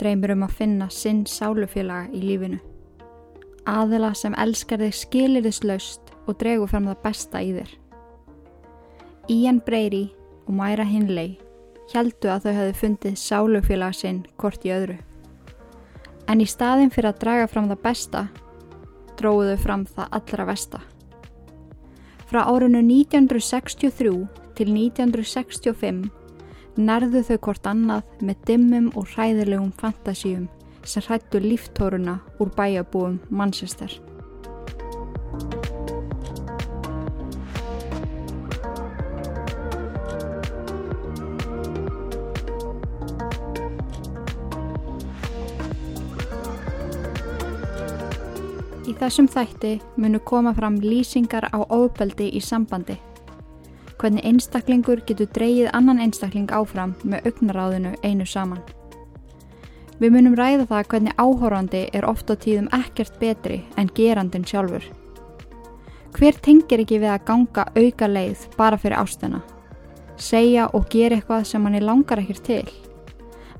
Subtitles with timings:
[0.00, 2.60] Dreymir um að finna sinn sálufélaga í lífinu.
[3.68, 7.74] Aðila sem elskar þig skiliriðslaust og dregur fram það besta í þér.
[9.30, 10.06] Ian Breyri
[10.46, 11.36] og Myra Hinley
[11.92, 14.96] heldu að þau hefðu fundið sálufélaga sinn kort í öðru.
[16.30, 18.22] En í staðin fyrir að draga fram það besta,
[19.18, 20.80] dróðu þau fram það allra besta.
[22.30, 24.14] Frá árinu 1963
[24.56, 26.19] til 1965
[26.80, 30.46] nærðu þau hvort annað með dimmum og hræðilegum fantasíum
[30.84, 33.92] sem hrættu líftóruna úr bæjabúum Manchester.
[48.88, 52.98] Í þessum þætti munu koma fram lýsingar á ofbeldi í sambandi
[54.00, 58.62] hvernig einstaklingur getur dreyið annan einstakling áfram með augnaráðinu einu saman.
[60.00, 64.86] Við munum ræða það hvernig áhórandi er ofta tíðum ekkert betri en gerandin sjálfur.
[66.16, 69.42] Hver tengir ekki við að ganga auka leið bara fyrir ástena?
[70.16, 72.70] Segja og gera eitthvað sem hann er langar ekkert til?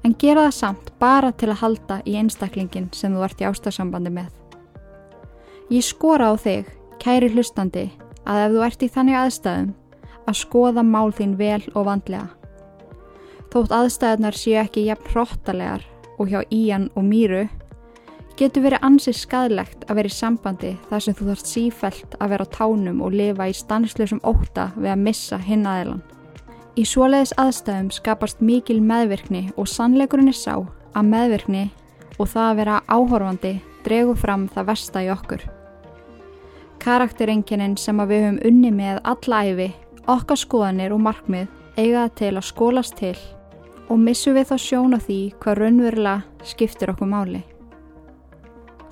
[0.05, 4.13] En gera það samt bara til að halda í einstaklingin sem þú ert í ástasambandi
[4.17, 4.33] með.
[5.71, 6.65] Ég skora á þig,
[6.99, 7.91] kæri hlustandi,
[8.25, 9.71] að ef þú ert í þannig aðstæðum
[10.29, 12.29] að skoða mál þín vel og vandlega.
[13.51, 15.87] Þótt aðstæðunar séu ekki jafn hróttalegar
[16.21, 17.49] og hjá Ían og Míru,
[18.39, 22.47] getur verið ansið skadlegt að vera í sambandi þar sem þú þarfst sífælt að vera
[22.47, 26.05] á tánum og lifa í stanslösum óta við að missa hinn aðeilan.
[26.79, 31.65] Í svoleiðis aðstæðum skapast mikil meðvirkni og sannleikurinn er sá að meðvirkni
[32.17, 33.55] og það að vera áhorfandi
[33.85, 35.45] dregu fram það versta í okkur.
[36.81, 39.69] Karakterenginin sem við höfum unni með alla æfi
[40.11, 43.19] Okkar skoðanir og markmið eiga það til að skólast til
[43.91, 47.43] og missum við þá sjón á því hvað raunverulega skiptir okkur máli.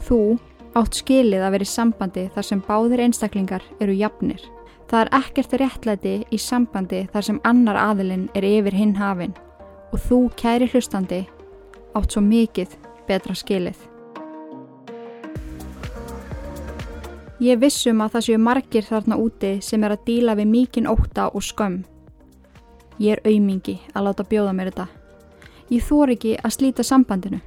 [0.07, 0.21] Þú
[0.79, 4.45] átt skilið að vera í sambandi þar sem báðir einstaklingar eru jafnir.
[4.89, 9.35] Það er ekkert réttlæti í sambandi þar sem annar aðilinn er yfir hinn hafinn
[9.91, 11.25] og þú kæri hlustandi
[11.99, 13.79] átt svo mikið betra skilið.
[17.39, 21.29] Ég vissum að það séu margir þarna úti sem er að díla við mikinn óta
[21.31, 21.85] og skömm.
[22.99, 24.87] Ég er aumingi að láta bjóða mér þetta.
[25.71, 27.39] Ég þór ekki að slíta sambandinu.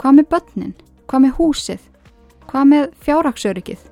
[0.00, 0.72] Hvað með börnin?
[1.04, 1.84] Hvað með húsið?
[2.48, 3.84] Hvað með fjárhagsöryggið?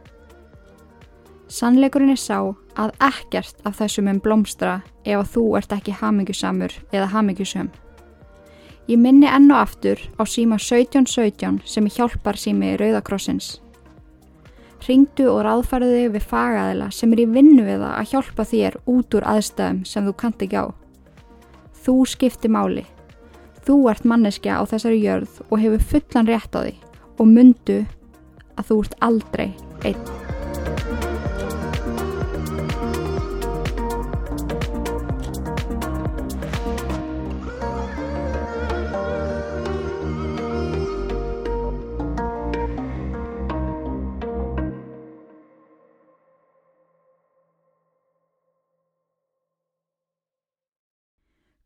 [1.49, 2.39] Sannleikurinn er sá
[2.81, 7.69] að ekkert af þessum um blómstra ef að þú ert ekki hamingjusamur eða hamingjusum.
[8.89, 13.59] Ég minni enn og aftur á síma 1717 sem hjálpar sími Rauðakrossins.
[14.87, 18.78] Ringdu og ráðfæriðu þig við fagaðila sem er í vinnu við það að hjálpa þér
[18.94, 20.66] út úr aðstæðum sem þú kannt ekki á.
[21.83, 22.87] Þú skipti máli.
[23.66, 26.75] Þú ert manneskja á þessari jörð og hefur fullan rétt á því
[27.19, 27.78] og mundu
[28.56, 29.49] að þú ert aldrei
[29.84, 30.28] einn.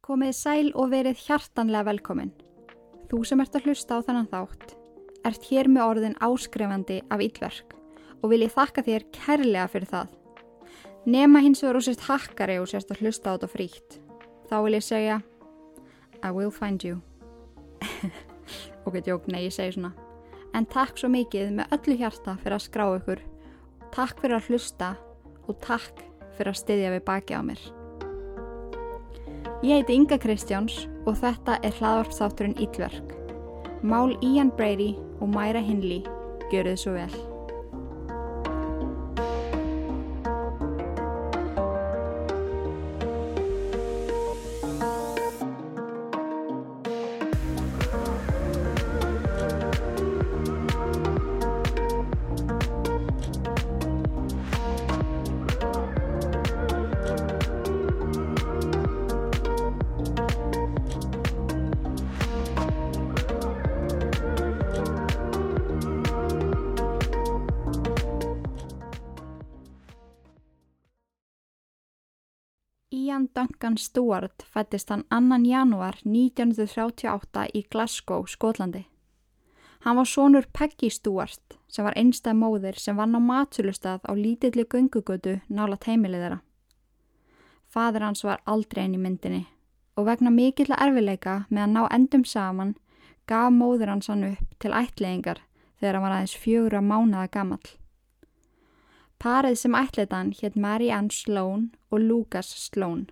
[0.03, 2.33] Komið sæl og verið hjartanlega velkomin.
[3.07, 4.73] Þú sem ert að hlusta á þannan þátt,
[5.23, 7.77] ert hér með orðin áskrefandi af ílverk
[8.19, 10.09] og vil ég þakka þér kærlega fyrir það.
[11.07, 14.01] Nema hins vegar úr sérst hakkari og sérst að hlusta á þetta fríkt.
[14.51, 15.21] Þá vil ég segja,
[16.19, 16.99] I will find you.
[18.87, 19.93] ok, djók, nei, ég segi svona.
[20.51, 23.23] En takk svo mikið með öllu hjarta fyrir að skrá ykkur.
[23.95, 24.91] Takk fyrir að hlusta
[25.47, 26.03] og takk
[26.35, 27.63] fyrir að styðja við baki á mér.
[29.63, 33.13] Ég heiti Inga Kristjáns og þetta er hlaðvarpsátturinn Íllverk.
[33.87, 36.03] Mál Ian Brady og Myra Hinley
[36.51, 37.32] görðu svo vel.
[73.73, 78.85] Duncan Stewart fættist hann annan janúar 1938 í Glasgow, Skotlandi.
[79.81, 84.67] Hann var sonur Peggy Stewart sem var einstað móðir sem vann á matsulustað á lítilli
[84.69, 86.39] gungugötu nála teimilið þeirra.
[87.73, 89.47] Fadur hans var aldrei einn í myndinni
[89.97, 92.77] og vegna mikill að erfileika með að ná endum saman
[93.25, 95.41] gaf móður hans hann upp til ætleðingar
[95.81, 97.73] þegar hann var aðeins fjögur að mánaða gamall.
[99.17, 103.09] Parið sem ætleðan hétt Marianne Sloan og Lucas Sloan.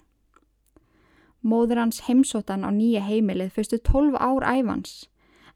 [1.42, 5.08] Móður hans heimsóttan á nýja heimilið fyrstu 12 ár æfans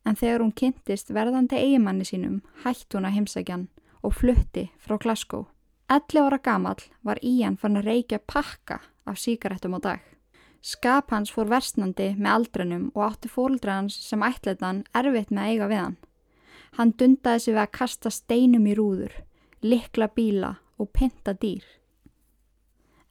[0.05, 3.69] en þegar hún kynntist verðandi eigimanni sínum hætt hún að heimsækjan
[4.05, 5.47] og flutti frá Glasgow.
[5.93, 10.01] 11 ára gamal var Ían fann að reykja pakka af síkaretum á dag.
[10.65, 15.69] Skap hans fór versnandi með aldrinum og átti fóldra hans sem ætletan erfitt með eiga
[15.69, 15.97] við hann.
[16.81, 19.13] Hann dundaði sig við að kasta steinum í rúður,
[19.61, 21.65] likla bíla og pinta dýr.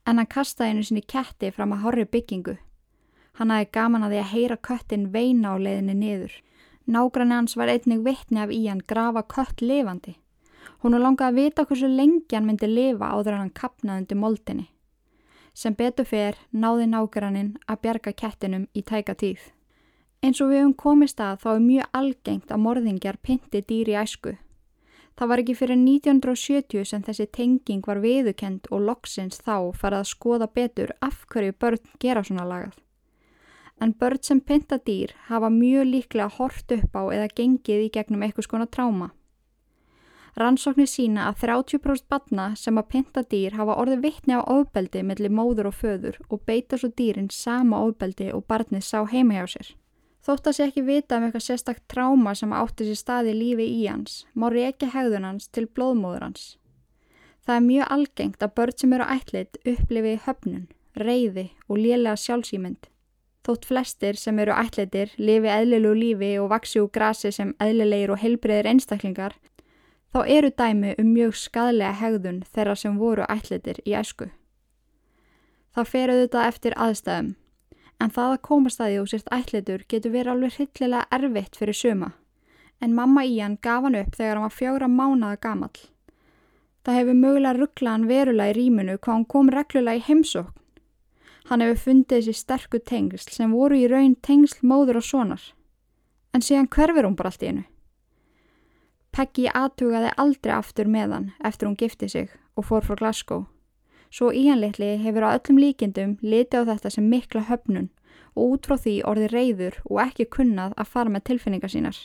[0.05, 2.57] En hann kastaði einu sinni ketti fram að horri byggingu.
[3.39, 6.35] Hann hafi gaman að því að heyra köttin veina á leiðinni niður.
[6.85, 10.17] Nágrann hans var einnig vittni af í hann grafa kött lifandi.
[10.83, 14.19] Hún var langað að vita hversu lengi hann myndi lifa áður en hann kapnaði undir
[14.19, 14.67] moldinni
[15.53, 19.41] sem betur fer náði nágranninn að bjarga kettinum í tæka tíð.
[20.23, 24.37] Eins og við höfum komist að þá er mjög algengt að morðingjar pynti dýri æsku.
[25.13, 30.09] Það var ekki fyrir 1970 sem þessi tenging var viðukend og loksins þá farið að
[30.09, 32.79] skoða betur af hverju börn gera svona lagað.
[33.81, 38.25] En börn sem pynta dýr hafa mjög líklega hort upp á eða gengið í gegnum
[38.25, 39.11] eitthvað skona tráma.
[40.33, 45.29] Rannsóknir sína að 30% batna sem að pinta dýr hafa orðið vittni á ofbeldi mellir
[45.29, 49.69] móður og föður og beita svo dýrin sama ofbeldi og barnið sá heima hjá sér.
[50.23, 53.81] Þótt að sé ekki vita um eitthvað sérstakt tráma sem átti sér staði lífi í
[53.89, 56.45] hans, má reyki hegðun hans til blóðmóður hans.
[57.43, 62.87] Það er mjög algengt að börn sem eru ætlit upplifi höfnun, reyði og lélega sjálfsýmynd.
[63.43, 68.23] Þótt flestir sem eru ætlitir lifi eðlilu lífi og vaksi úr grasi sem eðlilegir og
[68.23, 69.35] heilbreyðir einstaklingar
[70.13, 74.29] þá eru dæmi um mjög skadlega hegðun þeirra sem voru ætlitir í æsku.
[75.73, 77.31] Það fer auðvitað eftir aðstæðum,
[78.01, 81.77] en það að komast að því og sért ætlitur getur verið alveg hryllilega erfitt fyrir
[81.77, 82.09] suma,
[82.81, 85.79] en mamma í hann gaf hann upp þegar hann var fjóra mánaða gamall.
[86.83, 90.55] Það hefur mögulega rugglaðan verulega í rýmunu hvað hann kom reglulega í heimsókn.
[91.49, 95.43] Hann hefur fundið þessi sterku tengsl sem voru í raun tengsl móður og sonar,
[96.33, 97.65] en síðan hverfur hún bara allt í hennu.
[99.13, 103.43] Peggy aðtugaði aldrei aftur með hann eftir hún gifti sig og fór frá Glasgow.
[104.13, 107.87] Svo íanleitli hefur á öllum líkindum litið á þetta sem mikla höfnun
[108.37, 111.97] og út frá því orði reyður og ekki kunnað að fara með tilfinningar sínar.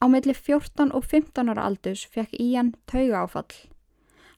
[0.00, 3.52] Á milli 14 og 15 ára aldus fekk Ían tauga áfall.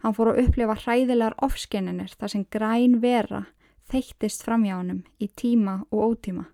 [0.02, 3.44] Hann fór að upplifa hræðilegar ofskenninir þar sem græn vera
[3.86, 6.48] þeittist framhjánum í tíma og ótíma.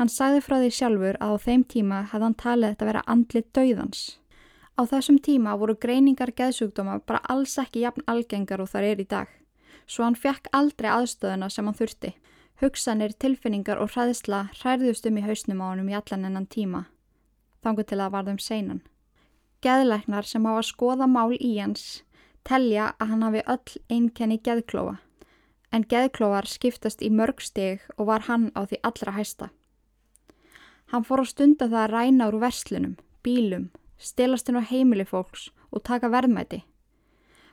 [0.00, 3.52] Hann sagði frá því sjálfur að á þeim tíma hefði hann talið þetta vera andlið
[3.52, 4.02] dauðans.
[4.80, 9.08] Á þessum tíma voru greiningar geðsugdóma bara alls ekki jafn algengar og þar er í
[9.08, 9.28] dag.
[9.86, 12.14] Svo hann fekk aldrei aðstöðuna sem hann þurfti.
[12.62, 16.86] Hugsanir, tilfinningar og hræðsla hræðust um í hausnum á hann um í allan ennan tíma.
[17.62, 18.82] Þangu til að varðum seinan.
[19.62, 22.02] Geðleiknar sem að skoða mál í hans
[22.44, 24.96] telja að hann hafi öll einkenni geðklóa.
[25.72, 29.48] En geðklóar skiptast í mörg steg og var hann á því allra hæsta.
[30.92, 35.48] Hann fór á stunda það að ræna úr verslunum, bílum, stilast inn á heimili fólks
[35.70, 36.60] og taka verðmæti.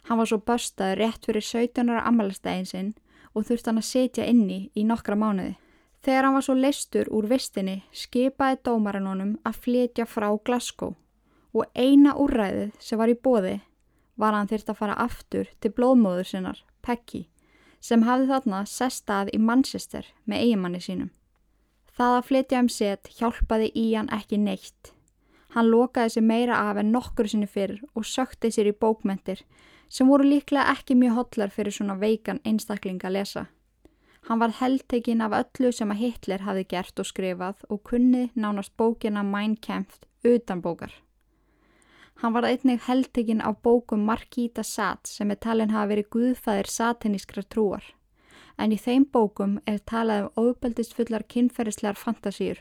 [0.09, 1.89] Hann var svo börstaður rétt fyrir 17.
[1.93, 2.87] ammælstægin sinn
[3.37, 5.53] og þurfti hann að setja inni í nokkra mánuði.
[6.01, 10.95] Þegar hann var svo leistur úr vistinni skipaði dómarinn honum að flytja frá Glasgow
[11.53, 13.59] og eina úrræðið sem var í bóði
[14.17, 17.27] var hann þurft að fara aftur til blóðmóður sinnar, Peggy,
[17.79, 21.11] sem hafði þarna sestað í Manchester með eigimanni sínum.
[21.93, 24.95] Það að flytja um set hjálpaði í hann ekki neitt
[25.55, 29.41] Hann lokaði sér meira af en nokkur sinni fyrr og sökti sér í bókmentir
[29.89, 33.45] sem voru líklega ekki mjög hotlar fyrir svona veikan einstakling að lesa.
[34.29, 38.75] Hann var heldtekinn af öllu sem að Hitler hafi gert og skrifað og kunni nánast
[38.77, 40.91] bókina Mein Kampf utan bókar.
[42.21, 47.43] Hann var einnig heldtekinn af bókum Markita Sat sem er talin hafa verið guðfæðir satanískra
[47.47, 47.83] trúar.
[48.57, 52.59] En í þeim bókum er talað um óbeldist fullar kynferðislegar fantasýr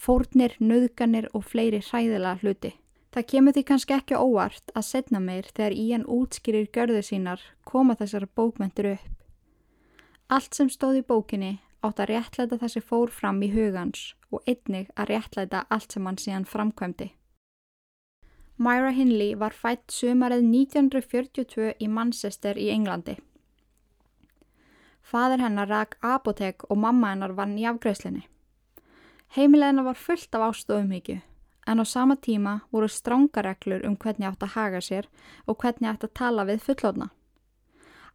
[0.00, 2.72] fórnir, nöðganir og fleiri hræðilega hluti.
[3.10, 7.96] Það kemur því kannski ekki óvart að setna meir þegar Ían útskýrir görðu sínar koma
[7.98, 9.16] þessar bókmentur upp.
[10.30, 14.92] Allt sem stóð í bókinni átt að réttlæta þessi fór fram í hugans og einnig
[14.94, 17.08] að réttlæta allt sem hann síðan framkvæmdi.
[18.60, 23.16] Myra Hindley var fætt sumarið 1942 í Manchester í Englandi.
[25.02, 28.22] Fadur hennar rak apotek og mamma hennar vann í afgreðslinni.
[29.34, 31.18] Heimilegina var fullt af ástóðumhyggju
[31.70, 35.06] en á sama tíma voru strángareglur um hvernig átt að haga sér
[35.46, 37.10] og hvernig átt að tala við fullóðna.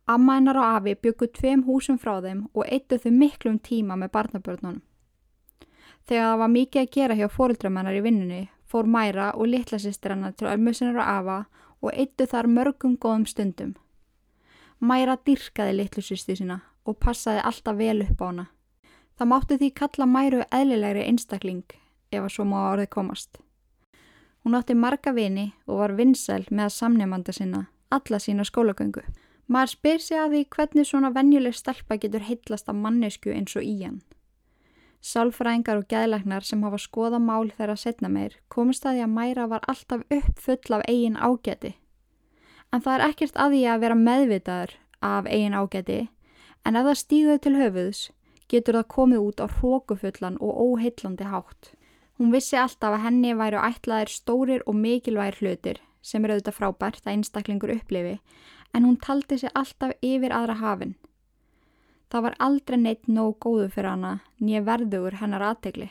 [0.08, 4.12] Amma hennar og Afi byggu tveim húsum frá þeim og eittu þau miklum tíma með
[4.18, 4.82] barnabörnunum.
[6.06, 10.14] Þegar það var mikið að gera hjá fóruldramennar í vinnunni fór Mæra og litla sýstir
[10.14, 11.38] hennar til ömmusinnar og afa
[11.82, 13.74] og eittu þar mörgum góðum stundum.
[14.80, 18.46] Mæra dyrkaði litlu sýsti sína og passaði alltaf vel upp á hana.
[19.18, 21.64] Það mátti því kalla Mæru eðlilegri einstakling
[22.12, 23.40] ef að svo má orðið komast.
[24.46, 29.02] Hún átti marga vini og var vinsæl með að samnefnda sinna alla sína skólagöngu.
[29.48, 33.66] Maður spyr sig að því hvernig svona venjuleg stelpa getur heitlast af mannesku eins og
[33.66, 34.02] í hann.
[35.06, 39.48] Sálfræðingar og gæðlegnar sem hafa skoða mál þeirra setna meir komist að því að Mæra
[39.52, 41.76] var alltaf uppfull af eigin ágæti.
[42.74, 46.00] En það er ekkert að því að vera meðvitaður af eigin ágæti
[46.66, 48.02] en ef það stýður til höfuðs
[48.50, 51.74] getur það komið út á hrókufullan og óheillandi hátt.
[52.16, 57.02] Hún vissi alltaf að henni væru ætlaðir stórir og mikilvægir hlutir sem er auðvitað frábært
[57.04, 58.14] að einstaklingur upplifi
[58.76, 60.96] en hún taldi sig alltaf yfir aðra hafinn.
[62.08, 65.90] Það var aldrei neitt nóg góðu fyrir hana nýja verður hennar aðtegli.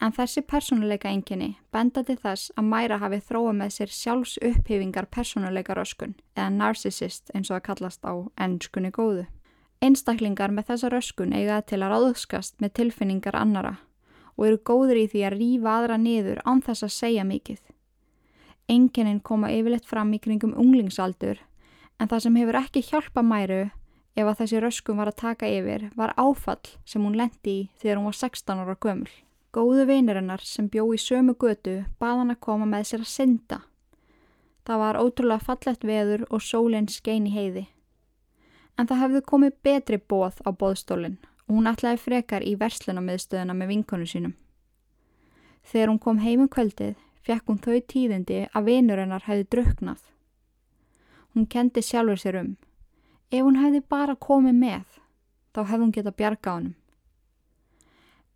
[0.00, 5.10] En þessi persónuleika enginni benda til þess að Mæra hafi þróa með sér sjálfs upphifingar
[5.12, 9.26] persónuleika röskun eða narcissist eins og það kallast á ennskunni góðu.
[9.84, 13.76] Einstaklingar með þessa röskun eiga til að ráðskast með tilfinningar annara
[14.36, 17.60] og eru góður í því að rýfa aðra niður án þess að segja mikið.
[18.70, 21.40] Enginnin koma yfirleitt fram í kringum unglingsaldur
[22.00, 23.62] en það sem hefur ekki hjálpa Mæru
[24.16, 28.00] ef að þessi röskun var að taka yfir var áfall sem hún lendi í þegar
[28.00, 29.10] hún var 16 ára gömul.
[29.50, 33.60] Góðu vinurinnar sem bjó í sömu götu bað hann að koma með sér að synda.
[34.62, 37.66] Það var ótrúlega fallett veður og sólinn skein í heiði
[38.80, 41.18] en það hefði komið betri bóð á bóðstólinn
[41.56, 44.34] hún ætlaði frekar í verslunamiðstöðuna með vinkonu sínum.
[45.66, 50.00] Þegar hún kom heim um kvöldið fekk hún þau tíðindi að vinur hennar hefði druknað.
[51.34, 52.54] Hún kendi sjálfur sér um.
[53.30, 54.86] Ef hún hefði bara komið með,
[55.54, 56.74] þá hefði hún getað bjarga honum.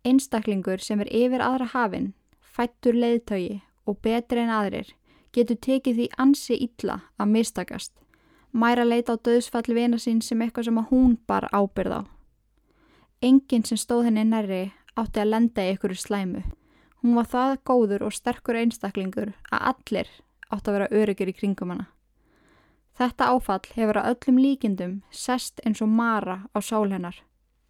[0.05, 4.93] Einstaklingur sem er yfir aðra hafinn, fættur leiðtögi og betri en aðrir
[5.35, 7.91] getur tekið því ansi illa að mistakast
[8.55, 12.01] Mæra leita á döðsfall vina sín sem eitthvað sem að hún bar ábyrð á.
[13.25, 14.61] Enginn sem stóð henni nærri
[15.01, 16.43] átti að lenda í einhverju slæmu.
[17.01, 20.11] Hún var það góður og sterkur einstaklingur að allir
[20.53, 21.87] átti að vera öryggir í kringum hana.
[22.95, 27.17] Þetta áfall hefur að öllum líkindum sest eins og mara á sál hennar.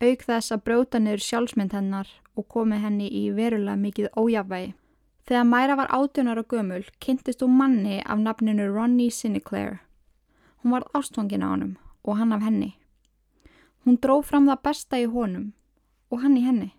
[0.03, 4.73] Auk þess að bróta niður sjálfsmynd hennar og komi henni í verulega mikið ójafvægi.
[5.25, 9.79] Þegar Mæra var átjónar og gömul kynntist hún manni af nafninu Ronnie Sinclair.
[10.61, 12.75] Hún var ástfangin á honum og hann af henni.
[13.85, 15.51] Hún dró fram það besta í honum
[16.09, 16.71] og hann í henni.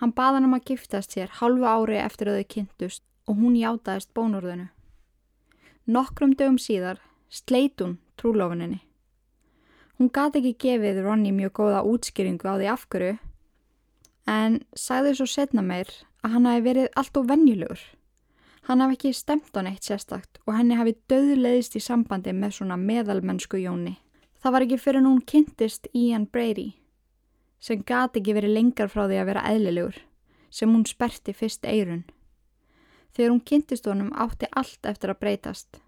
[0.00, 3.56] Hann baða hann um að giftast sér halvu ári eftir að þau kynntust og hún
[3.56, 4.68] játaðist bónurðinu.
[5.88, 8.80] Nokkrum dögum síðar sleit hún trúlofuninni.
[9.98, 13.16] Hún gati ekki gefið Ronny mjög góða útskýringu á því afhverju
[14.30, 15.88] en sagði svo setna meir
[16.24, 17.80] að hann hafi verið allt og vennjulegur.
[18.68, 22.76] Hann hafi ekki stemt á neitt sérstakt og henni hafi döðleðist í sambandi með svona
[22.80, 23.96] meðalmennsku Jóni.
[24.40, 26.70] Það var ekki fyrir hún kynntist Ian Brady
[27.60, 29.98] sem gati ekki verið lengar frá því að vera eðlilegur
[30.48, 32.06] sem hún sperti fyrst eirun.
[33.12, 35.82] Þegar hún kynntist honum átti allt eftir að breytast.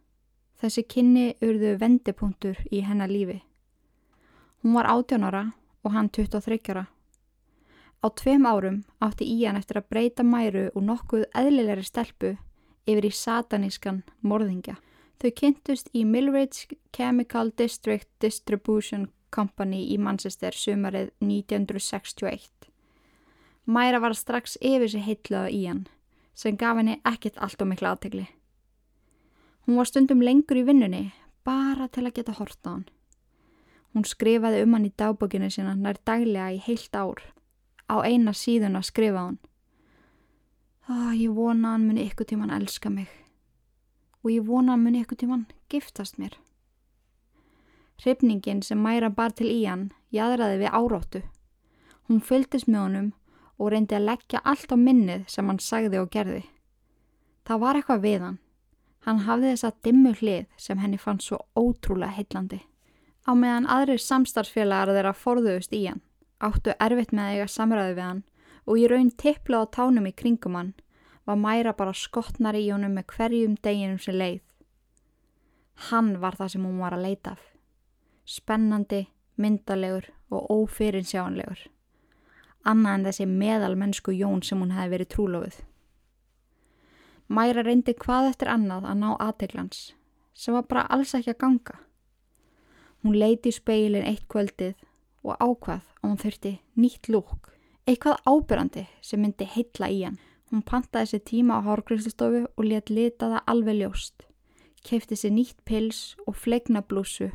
[0.61, 3.40] Þessi kynni urðu vendipunktur í hennar lífi.
[4.62, 5.47] Hún var 18 ára
[5.82, 6.85] og hann 23 ára.
[8.04, 12.37] Á tveim árum átti Ian eftir að breyta mæru og nokkuð eðlilegri stelpu
[12.85, 14.76] yfir í satanískan morðingja.
[15.23, 22.50] Þau kynntust í Millridge Chemical District Distribution Company í Manchester sumarið 1961.
[23.71, 25.85] Mæra var strax yfir sig heitlaða í hann
[26.35, 28.26] sem gaf henni ekkit allt og miklu aðtegli.
[29.62, 31.05] Hún var stundum lengur í vinnunni
[31.47, 32.85] bara til að geta horta hann.
[33.95, 37.23] Hún skrifaði um hann í dagbókinu sína nær daglega í heilt ár.
[37.87, 39.43] Á eina síðun að skrifa hann.
[40.91, 43.22] Oh, ég vona hann muni ykkur tíman elska mig
[44.23, 46.37] og ég vona að muni ykkur tíman giftast mér.
[48.02, 51.23] Hrifningin sem Mæra bar til í hann jæðraði við áróttu.
[52.09, 53.11] Hún fylgdist með honum
[53.59, 56.43] og reyndi að leggja allt á minnið sem hann sagði og gerði.
[57.47, 58.38] Það var eitthvað við hann.
[59.07, 62.61] Hann hafði þessa dimmu hlið sem henni fann svo ótrúlega heitlandi.
[63.26, 66.02] Á meðan aðrir samstarfsfélagar þeirra forðuðust í hann,
[66.43, 68.23] áttu erfitt með eiga samræði við hann
[68.67, 70.73] og ég raun tippla á tánum í kringum hann
[71.26, 74.41] var mæra bara skotnar í honum með hverjum deginum sem leið.
[75.88, 77.43] Hann var það sem hún var að leita af.
[78.29, 81.67] Spennandi, myndalegur og ófyrinsjáanlegur.
[82.69, 85.57] Annað en þessi meðalmennsku jón sem hún hefði verið trúlofið.
[87.33, 89.93] Mæra reyndi hvað eftir annað að ná aðteglans
[90.35, 91.79] sem var bara alls ekki að ganga.
[93.02, 94.76] Hún leiti í speilin eitt kvöldið
[95.23, 97.52] og ákvað að hún þurfti nýtt lúk
[97.83, 100.21] Eitthvað ábyrrandi sem myndi heitla í hann.
[100.52, 104.26] Hún pantaði sér tíma á hárgriðslustofu og let lita það alveg ljóst.
[104.85, 107.30] Keifti sér nýtt pils og flegna blúsu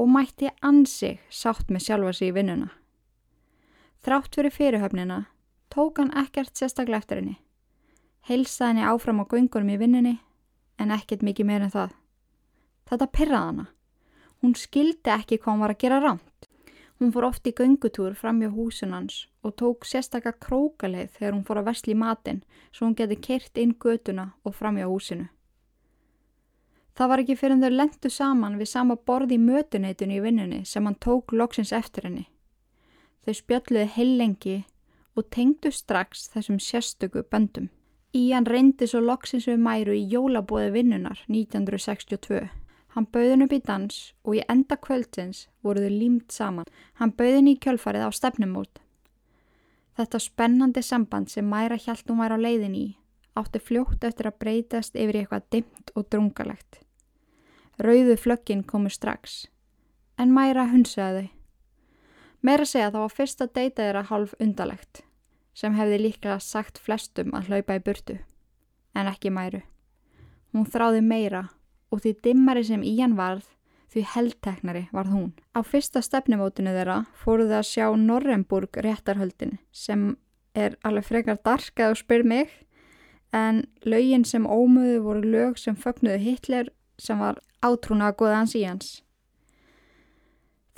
[0.00, 2.70] og mætti ansig sátt með sjálfa sig í vinnuna.
[4.00, 5.18] Þrátt fyrir fyrirhöfnina
[5.68, 7.36] tók hann ekkert sérstaklega eftir henni.
[8.24, 10.16] Heilsaði henni áfram á göngunum í vinnunni
[10.80, 11.92] en ekkert mikið meir en það.
[12.88, 13.66] Þetta pyrraði hana.
[14.40, 16.47] Hún skildi ekki hvað hann var að gera rámt.
[16.98, 21.60] Hún fór oft í göngutúr fram hjá húsunans og tók sérstakka krókaleið þegar hún fór
[21.60, 22.40] að versli í matinn
[22.72, 25.28] svo hún geti kert inn götuna og fram hjá húsinu.
[26.98, 30.64] Það var ekki fyrir en þau lendu saman við sama borði í mötuneytun í vinnunni
[30.66, 32.24] sem hann tók loksins eftir henni.
[33.22, 34.56] Þau spjalluði heilengi
[35.14, 37.68] og tengdu strax þessum sérstöku böndum.
[38.16, 42.48] Ían reyndi svo loksins við mæru í jólabóði vinnunar 1962.
[42.98, 46.66] Hann bauðin upp í dans og í enda kvöldsins voruðu límt saman.
[46.98, 48.80] Hann bauðin í kjölfarið á stefnumót.
[49.94, 52.88] Þetta spennandi samband sem Mæra hjælt hún væri á leiðin í
[53.38, 56.80] átti fljótt eftir að breytast yfir eitthvað dimt og drungalegt.
[57.78, 59.44] Rauðu flöggin komu strax,
[60.18, 61.34] en Mæra hunsaði þau.
[62.42, 65.04] Meira segja það var fyrsta deyta þeirra hálf undalegt,
[65.54, 68.18] sem hefði líklega sagt flestum að hlaupa í burtu,
[68.98, 69.62] en ekki Mæru.
[70.50, 71.44] Hún þráði meira
[71.90, 73.46] og því dimmari sem í hann varð,
[73.88, 75.32] því heldteknari varð hún.
[75.56, 80.16] Á fyrsta stefnumótinu þeirra fóruð það að sjá Norrenburg réttarhöldin, sem
[80.54, 82.48] er alveg frekar darkað og spyr mig,
[83.32, 88.56] en lögin sem ómöðu voru lög sem fögnuðu Hitler sem var átrúna að goða hans
[88.56, 88.88] í hans.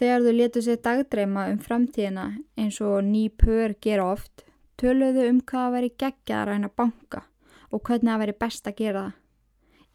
[0.00, 4.46] Þegar þau letu sér dagdreima um framtíðina eins og ný pör gera oft,
[4.80, 7.26] töluðu um hvað að veri geggja að ræna banka
[7.70, 9.19] og hvernig að veri best að gera það.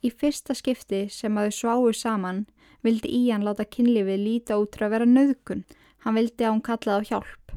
[0.05, 2.43] Í fyrsta skipti sem að þau sváu saman
[2.85, 5.63] vildi Ían láta kynlífið líta út að vera nöðkun.
[6.05, 7.55] Hann vildi að hún kallaði á hjálp.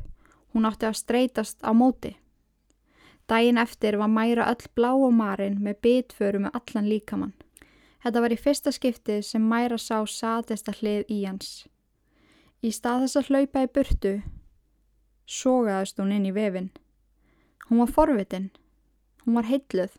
[0.54, 2.14] Hún átti að streytast á móti.
[3.28, 7.36] Dægin eftir var mæra öll blá og marinn með bitföru með allan líkamann.
[7.98, 11.66] Þetta var í fyrsta skipti sem Mæra sá satesta hlið í hans.
[12.62, 14.12] Í stað þess að hlaupa í burtu,
[15.26, 16.70] sogaðist hún inn í vefin.
[17.68, 18.48] Hún var forvitin,
[19.26, 19.98] hún var heitluð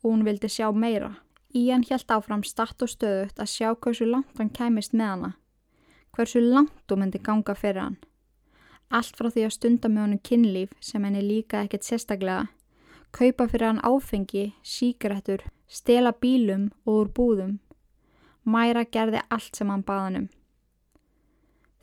[0.00, 1.16] og hún vildi sjá meira.
[1.54, 5.30] Ían hjælt áfram statt og stöðut að sjá hversu langt hann kæmist með hana,
[6.12, 7.96] hversu langt hún myndi ganga fyrir hann.
[8.92, 12.50] Allt frá því að stunda með honum kynlíf sem henni líka ekkert sérstaklega,
[13.16, 17.56] kaupa fyrir hann áfengi, síkrettur, stela bílum og úr búðum.
[18.44, 20.28] Mæra gerði allt sem hann baðanum.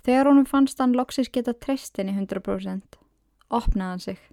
[0.06, 3.02] Þegar honum fannst hann loksis geta treyst henni 100%,
[3.50, 4.24] opnaði hann sig.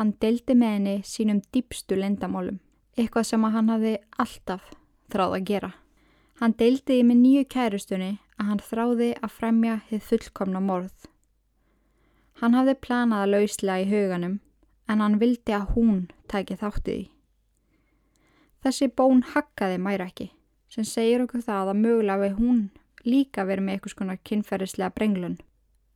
[0.00, 2.62] Hann deldi með henni sínum dýpstu lendamálum,
[2.96, 4.77] eitthvað sem hann hafði alltaf
[5.12, 5.70] þráð að gera.
[6.38, 11.08] Hann deildiði með nýju kærustunni að hann þráði að fremja þið fullkomna morð.
[12.38, 14.36] Hann hafði planaða lauslega í huganum
[14.88, 17.06] en hann vildi að hún tæki þáttið í.
[18.62, 20.30] Þessi bón hakkaði mæra ekki
[20.72, 22.62] sem segir okkur það að mögulega við hún
[23.08, 25.38] líka verið með eitthvað svona kynferðislega brenglun.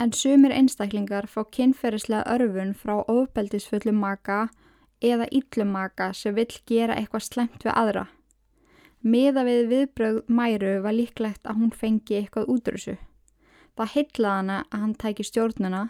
[0.03, 4.49] En sumir einstaklingar fá kynferðislega örfun frá ofbeldisfullu maka
[5.03, 8.07] eða íllum maka sem vill gera eitthvað slemt við aðra.
[9.03, 12.95] Miða við viðbröð mæru var líklegt að hún fengi eitthvað útrúsu.
[13.75, 15.83] Það heitlaði hana að hann tæki stjórnuna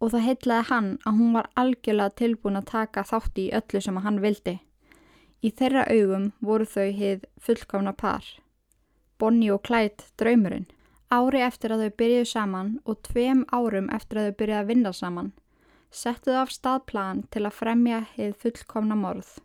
[0.00, 4.02] og það heitlaði hann að hún var algjörlega tilbúin að taka þátti í öllu sem
[4.02, 4.56] hann vildi.
[5.38, 8.24] Í þeirra augum voru þau hið fullkána par.
[9.18, 10.66] Bonnie og Clyde draumurinn.
[11.14, 14.92] Ári eftir að þau byrjuðu saman og tveim árum eftir að þau byrjuðu að vinna
[14.92, 15.30] saman
[15.94, 19.38] settuðu af staðplan til að fremja hið fullkomna morð.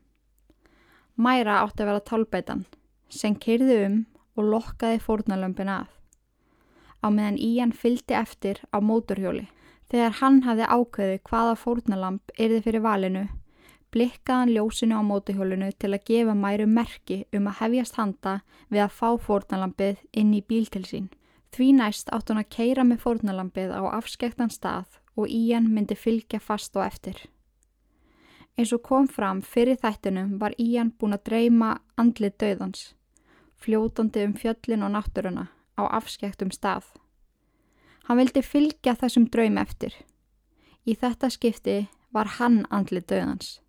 [1.15, 2.65] Mæra átti að vera tálbeitan
[3.13, 3.99] sem kyrði um
[4.38, 5.88] og lokkaði fórnalömpin að.
[7.04, 9.45] Á meðan Ían fyldi eftir á móturhjóli.
[9.91, 13.28] Þegar hann hafði ákveði hvaða fórnalamp erði fyrir valinu
[13.93, 18.39] blikkaðan ljósinu á mótuhjólunu til að gefa mæru merki um að hefjast handa
[18.73, 21.12] við að fá fórnalampið inn í bíl til sín.
[21.54, 26.41] Því næst átt hún að keira með fórnalampið á afskektan stað og Ían myndi fylgja
[26.41, 27.19] fast og eftir.
[28.58, 32.82] Eins og kom fram fyrir þættinum var Ían búin að dreyma andlið döðans,
[33.63, 35.47] fljótandi um fjöllin og náttúruna
[35.80, 36.86] á afskektum stað.
[38.08, 39.95] Hann vildi fylgja þessum draum eftir.
[40.84, 41.78] Í þetta skipti
[42.12, 43.60] var hann andlið döðans.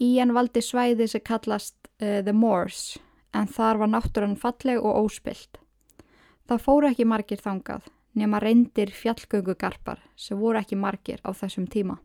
[0.00, 2.98] Ían valdi svæði sem kallast uh, The Moors
[3.32, 5.60] en þar var náttúrann falleg og óspilt.
[6.46, 11.98] Það fóru ekki margir þangað nema reyndir fjallgöngugarpar sem voru ekki margir á þessum tíma.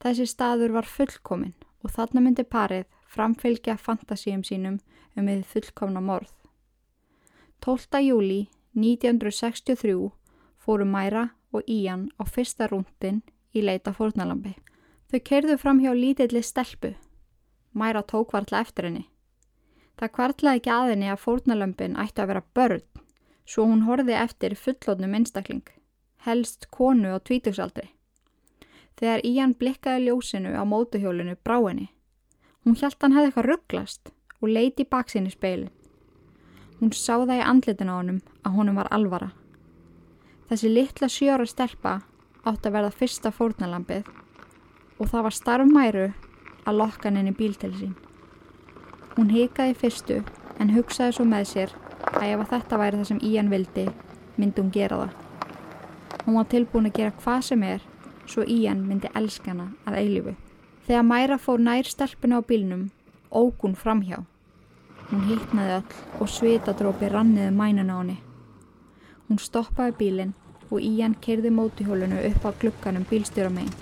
[0.00, 1.54] Þessi staður var fullkomin
[1.84, 4.78] og þarna myndi parið framfylgja fantasíum sínum
[5.16, 6.32] um við fullkomna morð.
[7.64, 8.00] 12.
[8.06, 10.10] júli 1963
[10.58, 13.22] fóru Mæra og Ían á fyrsta rúndin
[13.54, 14.54] í leita fórnalambi.
[15.08, 16.92] Þau kerðu fram hjá lítilli stelpu.
[17.72, 19.06] Mæra tók vartla eftir henni.
[19.98, 22.84] Það kvartlaði ekki að henni að fórnalömpin ætti að vera börn,
[23.48, 25.64] svo hún horfi eftir fullotnum einstakling,
[26.26, 27.88] helst konu á tvítugsaldri.
[28.98, 31.88] Þegar Ían blikkaði ljósinu á mótuhjólinu brá henni.
[32.62, 35.70] Hún hjælt hann hefði eitthvað rugglast og leiti í speilin.
[36.80, 39.30] Hún sá það í andlitin á honum að honum var alvara.
[40.48, 42.00] Þessi litla sjóra stelpa
[42.46, 44.06] átt að verða fyrsta fórnalampið
[44.98, 46.06] og það var starfmæru
[46.64, 47.96] að lokka henni bíl til sín.
[49.16, 50.20] Hún hikaði fyrstu
[50.62, 51.74] en hugsaði svo með sér
[52.12, 53.88] að ef þetta væri það sem Ían vildi
[54.36, 55.16] myndi hún gera það.
[56.24, 57.82] Hún var tilbúin að gera hvað sem er
[58.28, 60.34] svo Ían myndi elskana að eilifu.
[60.86, 62.88] Þegar Mæra fór nær stelpuna á bílnum
[63.30, 64.24] óg hún framhjá.
[65.10, 68.18] Hún hittnaði öll og svitadrópi ranniði mænun á henni.
[69.28, 70.34] Hún stoppaði bílinn
[70.70, 73.72] og Ían kerði mótihjólunu upp á glukkanum bílstjóra megin.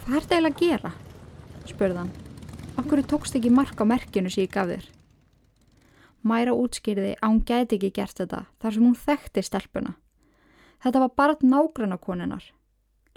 [0.00, 0.92] Hvað er það eiginlega að gera?
[1.68, 2.10] spurðan.
[2.80, 4.86] Akkur tókst ekki mark á merkjunu sem ég gaf þér?
[6.24, 9.92] Mæra útskýrði að hún gæti ekki gert þetta þar sem hún þekkti stelpuna.
[10.80, 12.44] Þetta var bara nágrannakonunar.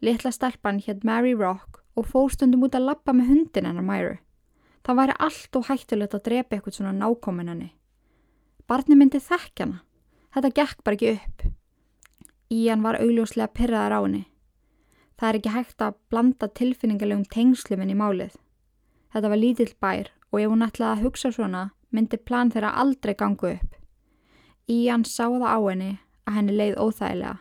[0.03, 4.15] Litla stelpan hétt Mary Rock og fóstundum út að lappa með hundin hennar Mæru.
[4.83, 7.69] Það væri allt og hættulegt að drepa eitthvað svona nákomin henni.
[8.67, 9.79] Barni myndi þekkjana.
[10.33, 11.45] Þetta gekk bara ekki upp.
[12.51, 14.23] Ían var augljóslega pyrraðar á henni.
[15.17, 18.35] Það er ekki hægt að blanda tilfinningalegum tengsluminn í málið.
[19.13, 23.13] Þetta var lítill bær og ef hún ætlaði að hugsa svona myndi plan þeirra aldrei
[23.15, 23.71] gangu upp.
[24.67, 25.91] Ían sá það á henni
[26.27, 27.37] að henni leið óþægilega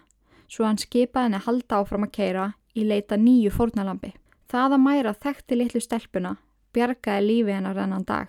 [0.52, 4.12] svo hann skipaði henni halda áfram að keira í leita nýju fórnalambi.
[4.52, 6.34] Það að mæra þekkti litlu stelpuna
[6.72, 8.28] bjargaði lífi hennar ennan dag.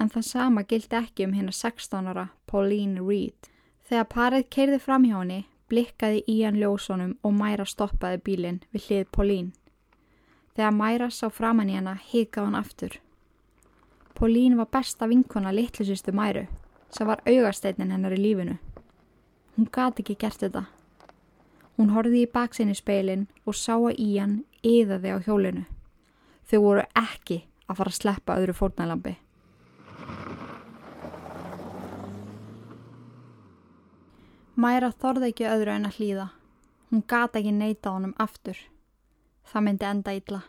[0.00, 3.50] En það sama gildi ekki um hennar 16 ára Pauline Reed.
[3.88, 5.40] Þegar parið keirði fram hjá henni
[5.72, 9.52] blikkaði Ían ljósónum og mæra stoppaði bílinn við hlið Pauline.
[10.52, 12.98] Þegar Mæra sá framann í hana hikaði hann aftur.
[14.12, 16.44] Pólín var besta vinkona litlusistu Mæru
[16.92, 18.58] sem var augasteinin hennar í lífinu.
[19.56, 20.66] Hún gati ekki gert þetta.
[21.78, 25.64] Hún horfið í baksinni speilin og sá að Ían yðaði á hjólinu.
[26.50, 29.16] Þau voru ekki að fara að sleppa öðru fórnalambi.
[34.62, 36.26] Mæra þorði ekki öðru en að hlýða.
[36.90, 38.58] Hún gata ekki neyta honum aftur.
[39.48, 40.42] Það myndi enda illa.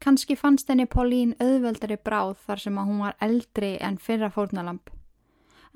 [0.00, 4.90] Kanski fannst henni Pólín auðveldari bráð þar sem að hún var eldri en fyrra fórnalamp.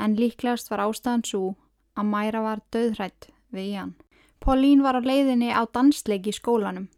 [0.01, 1.55] En líklegast var ástæðan svo
[1.95, 3.95] að Mæra var döðrætt við í hann.
[4.43, 6.89] Pólín var á leiðinni á dansleiki í skólanum.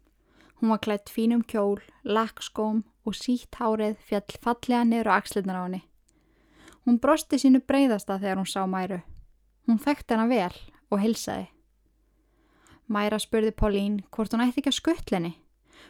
[0.57, 5.65] Hún var klætt fínum kjól, lakkskóm og sítt hárið fjall fallega niður á axlirnar á
[5.67, 5.83] henni.
[6.87, 9.01] Hún brosti sínu breyðasta þegar hún sá Mæru.
[9.67, 10.57] Hún þekkt hennar vel
[10.89, 11.49] og hilsaði.
[12.87, 15.33] Mæra spurði Pólín hvort hún ætti ekki að skuttlenni.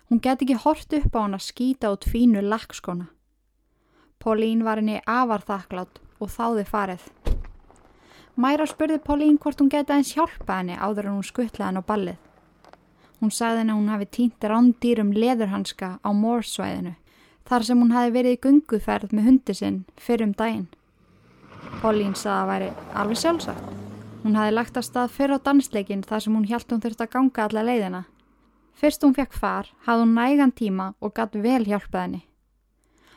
[0.09, 3.11] Hún get ekki hort upp á hann að skýta út fínu lakkskona.
[4.17, 7.03] Pólín var henni afar þakklátt og þáði farið.
[8.35, 11.89] Mæra spurði Pólín hvort hún geti aðeins hjálpa henni áður en hún skuttlaði henn á
[11.93, 12.17] ballið.
[13.17, 16.93] Hún sagði henni að hún hafi týnt rándýrum leðurhanska á mórsvæðinu
[17.47, 20.67] þar sem hún hafi verið í gunguferð með hundi sinn fyrrum daginn.
[21.81, 23.73] Pólín sagði að væri alveg sjálfsagt.
[24.23, 27.11] Hún hafi lagt að stað fyrir á dansleikin þar sem hún hjælt hún þurft að
[27.15, 28.01] ganga alla leiðina.
[28.77, 32.21] Fyrst hún fekk far, hafði hún nægan tíma og gatt vel hjálpað henni.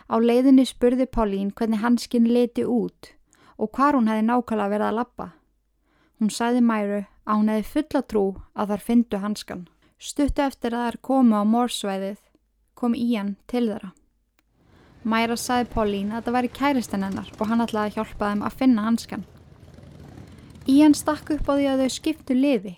[0.08, 3.12] Á leiðinni spurði Pálín hvernig hanskinn leti út
[3.60, 5.26] og hvar hún hefði nákvæmlega verið að lappa.
[6.20, 9.68] Hún sæði Mæru að hún hefði fulla trú að þar fyndu hanskan.
[10.00, 12.20] Stuttu eftir að þær komu á mórsvæðið
[12.72, 13.90] kom Ían til þeirra.
[15.04, 18.56] Mæra sæði Pálín að það væri kæristan hennar og hann ætlaði að hjálpa þeim að
[18.62, 19.26] finna hanskan.
[20.72, 22.74] Ían stakk upp á því að þau skiptu liði.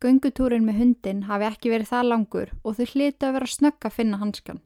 [0.00, 3.96] Göngutúrin með hundin hafi ekki verið það langur og þau hliti að vera snögg að
[4.00, 4.60] finna hanskan.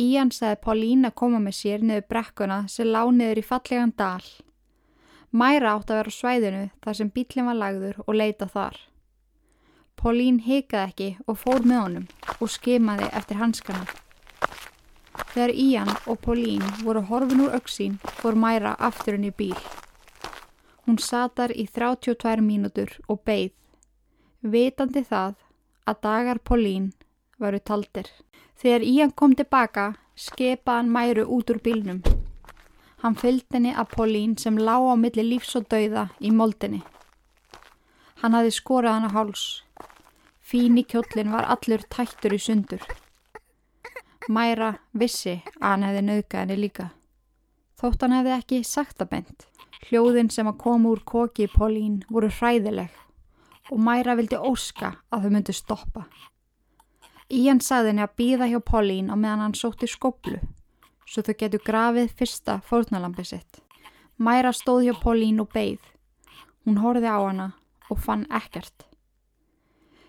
[0.00, 4.24] Ían segði Pálín að koma með sér niður brekkuna sem lág niður í fallegan dal.
[5.28, 8.86] Mæra átt að vera á svæðinu þar sem bílinn var lagður og leita þar.
[10.00, 12.04] Pálín heikaði ekki og fór með honum
[12.40, 13.82] og skemaði eftir hanskana.
[15.34, 19.58] Þegar Ían og Pálín voru horfin úr auksín fór Mæra afturinn í bíl.
[20.86, 23.52] Hún satar í 32 mínútur og beigð,
[24.40, 25.34] vitandi það
[25.84, 26.86] að dagar Pólín
[27.36, 28.08] varu taldir.
[28.56, 29.84] Þegar Ían kom tilbaka,
[30.16, 32.00] skepaði hann mæru út úr bílnum.
[33.04, 36.80] Hann fylgdi henni að Pólín sem lág á milli lífs og dauða í moldinni.
[38.20, 39.44] Hann hafi skorað hann á háls.
[40.44, 42.82] Fíni kjóllin var allur tættur í sundur.
[44.28, 46.90] Mæra vissi að hann hefði nauðgað henni líka.
[47.80, 49.46] Þótt hann hefði ekki bent.
[49.88, 52.90] Hljóðin sem að koma úr koki í Pólín voru hræðileg
[53.70, 56.04] og Mæra vildi óska að þau myndi stoppa.
[57.30, 60.40] Ían sagði henni að býða hjá Pauline á meðan hann sótti skoblu,
[61.06, 63.62] svo þau getur grafið fyrsta fórnalambi sitt.
[64.18, 65.80] Mæra stóð hjá Pauline og beigð.
[66.66, 67.48] Hún horfið á hana
[67.90, 68.86] og fann ekkert.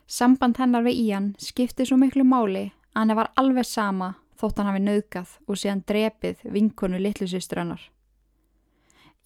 [0.08, 4.70] Samband hennar við Ían skipti svo miklu máli að hann var alveg sama þótt hann
[4.72, 7.84] hafi nauðgað og síðan drepið vinkonu litlusistur hennar.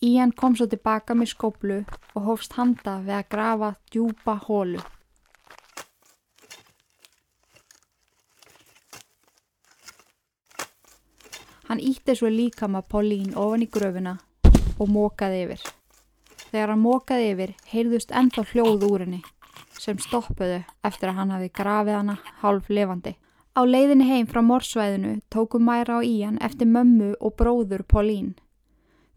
[0.03, 1.77] Ían kom svo tilbaka með skoblu
[2.13, 4.83] og hófst handa við að grafa djúpa hólu.
[11.65, 14.19] Hann ítti svo líka maður Paulín ofan í gröfuna
[14.77, 15.63] og mókaði yfir.
[16.55, 19.17] Þegar hann mókaði yfir heyrðust ennþá hljóð úr henni
[19.75, 23.11] sem stoppuðu eftir að hann hafi grafið hana hálf levandi.
[23.59, 28.31] Á leiðinni heim frá morsvæðinu tóku Mæra og Ían eftir mömmu og bróður Paulín.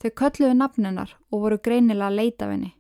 [0.02, 2.74] Þau kölluðu nafninar og voru greinilega að leita af henni.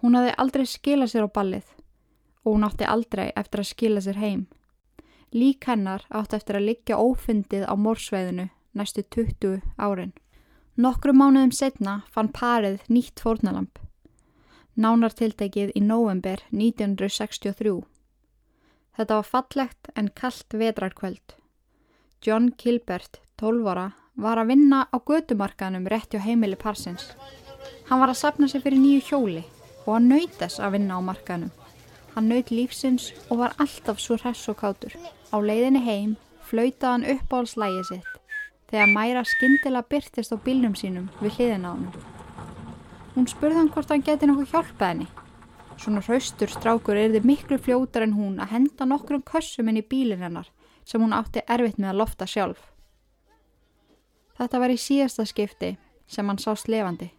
[0.00, 1.70] Hún hafði aldrei skilað sér á ballið
[2.46, 4.46] og hún átti aldrei eftir að skila sér heim.
[5.36, 10.16] Lík hennar átti eftir að liggja ófundið á morsvæðinu næstu 20 árin.
[10.76, 13.78] Nokkru mánuðum setna fann parið nýtt fórnalamp.
[14.76, 17.78] Nánartiltekið í november 1963.
[18.98, 21.32] Þetta var fallegt en kallt vetrarkvöld.
[22.20, 23.86] John Kilbert, 12 ára,
[24.20, 27.08] var að vinna á gödumarkanum rétt hjá heimili parsins.
[27.88, 29.46] Hann var að sapna sér fyrir nýju hjóli
[29.86, 31.54] og hann nöytess að vinna á markanum.
[32.12, 34.92] Hann nöyt lífsins og var alltaf svo hress og kátur.
[35.32, 38.15] Á leiðinni heim flöytaði hann upp á alls lægi sitt
[38.70, 41.88] þegar Mæra skindilega byrtist á bílnum sínum við hliðina á hann.
[43.14, 45.08] Hún spurði hann hvort hann geti nokkuð hjálpað henni.
[45.76, 49.84] Svona hraustur strákur er þið miklu fljótar en hún að henda nokkrum kössum inn í
[49.84, 50.50] bílin hennar
[50.84, 52.60] sem hún átti erfitt með að lofta sjálf.
[54.36, 55.76] Þetta var í síðasta skipti
[56.06, 57.10] sem hann sást levandi.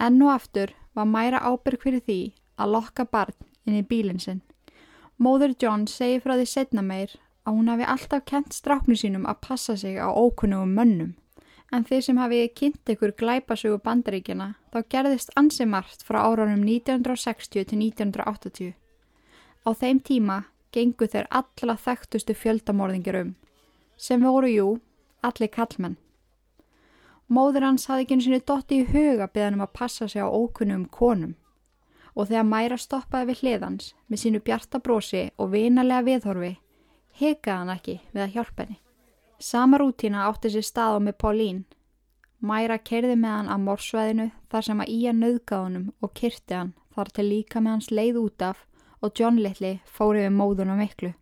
[0.00, 2.20] Enn og aftur var Mæra ábyrg fyrir því
[2.58, 3.34] að lokka barn
[3.66, 4.42] inn í bílinn sinn.
[5.18, 9.40] Móður John segi frá því setna meir að hún hafi alltaf kent stráknu sínum að
[9.48, 11.12] passa sig á ókunnugum mönnum.
[11.72, 17.68] En þeir sem hafi kynnt ykkur glæpasögu bandaríkjana þá gerðist ansi margt frá árunum 1960
[17.68, 18.74] til 1980.
[19.64, 20.38] Á þeim tíma
[20.72, 23.34] gengu þeir alla þekktustu fjöldamorðingir um,
[23.96, 24.68] sem voru jú
[25.22, 25.96] allir kallmenn.
[27.28, 30.28] Móður hans hafði ekki einu sinni dotti í huga beðan um að passa sig á
[30.28, 31.34] ókunnum konum
[32.14, 36.52] og þegar Mæra stoppaði við hliðans með sínu bjarta brosi og vinalega viðhorfi
[37.20, 38.78] hekaði hann ekki við að hjálpa henni.
[39.38, 41.64] Sama rútína átti sér stað á með Paulín.
[42.44, 46.72] Mæra kerði með hann að morsveðinu þar sem að Ía nöðgáði honum og kyrti hann
[46.94, 48.64] þar til líka með hans leið út af
[49.04, 51.12] og John Little fóri við móðuna miklu.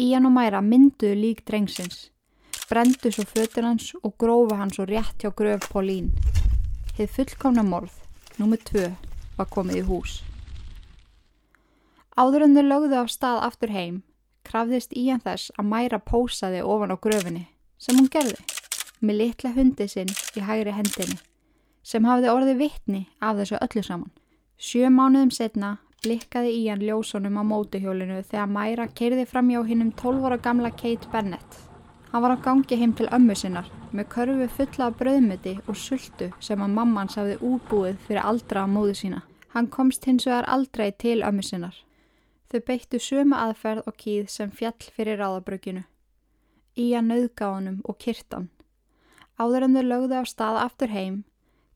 [0.00, 2.10] Ían og Mæra mynduðu lík drengsins,
[2.68, 6.10] brendu svo fötur hans og grófa hans og rétt hjá gröf Paulín.
[6.96, 7.94] Þið fullkomna morð,
[8.38, 8.88] nummið tvö,
[9.38, 10.16] var komið í hús.
[12.18, 14.02] Áður en þau lögðu af stað aftur heim
[14.44, 17.46] krafðist í hann þess að mæra pósaði ofan á gröfinni,
[17.78, 18.38] sem hún gerði,
[19.00, 21.18] með litla hundi sinn í hægri hendinni,
[21.82, 24.12] sem hafði orði vittni af þessu öllu saman.
[24.56, 29.92] Sjö mánuðum setna blikkaði í hann ljósónum á mótuhjólinu þegar mæra keirði fram hjá hinnum
[30.00, 31.60] 12 ára gamla Kate Bennett.
[32.12, 36.30] Hann var á gangi heim til ömmu sinnar með körfu fulla af bröðmöti og sultu
[36.40, 39.24] sem að mammans hafði úbúið fyrir aldra á móðu sína.
[39.54, 41.74] Hann komst hins vegar aldrei til ömmu sinnar
[42.54, 45.80] Þau beittu sömu aðferð og kýð sem fjall fyrir ráðabrökinu.
[46.78, 48.44] Í að nauðgáðunum og kirtan.
[49.42, 51.16] Áður en þau lögðu af stað aftur heim,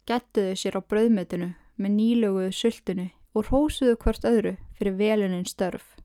[0.07, 1.49] gettuðu sér á bröðmötunu
[1.83, 5.97] með nýluguðu sultunu og rósuðu hvort öðru fyrir velunin störf.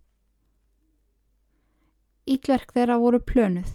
[2.25, 3.69] Ítverk þeirra voru plönuð.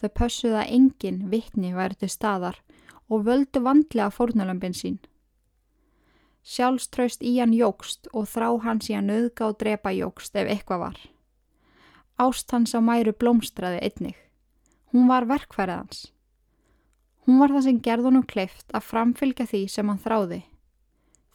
[0.00, 2.56] Þau pössuða engin vittni væri til staðar
[3.12, 4.96] og völdu vandlega fórnalömpin sín.
[6.42, 10.82] Sjálfströst í hann jógst og þrá hans í að nöðga og drepa jógst ef eitthvað
[10.82, 10.96] var.
[12.18, 14.16] Ást hans á mæru blómstraði einnig.
[14.90, 16.00] Hún var verkfærið hans.
[17.22, 20.40] Hún var það sem gerðunum kleift að framfylgja því sem hann þráði.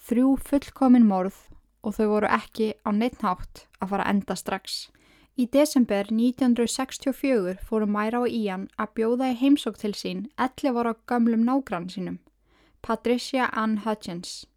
[0.07, 1.39] Þrjú fullkomin morð
[1.87, 4.89] og þau voru ekki á neittnátt að fara enda strax.
[5.37, 10.95] Í desember 1964 fóru Mæra og Ían að bjóða í heimsók til sín 11 ára
[11.07, 12.19] gamlum nágrann sínum,
[12.81, 14.47] Patricia Ann Hutchins.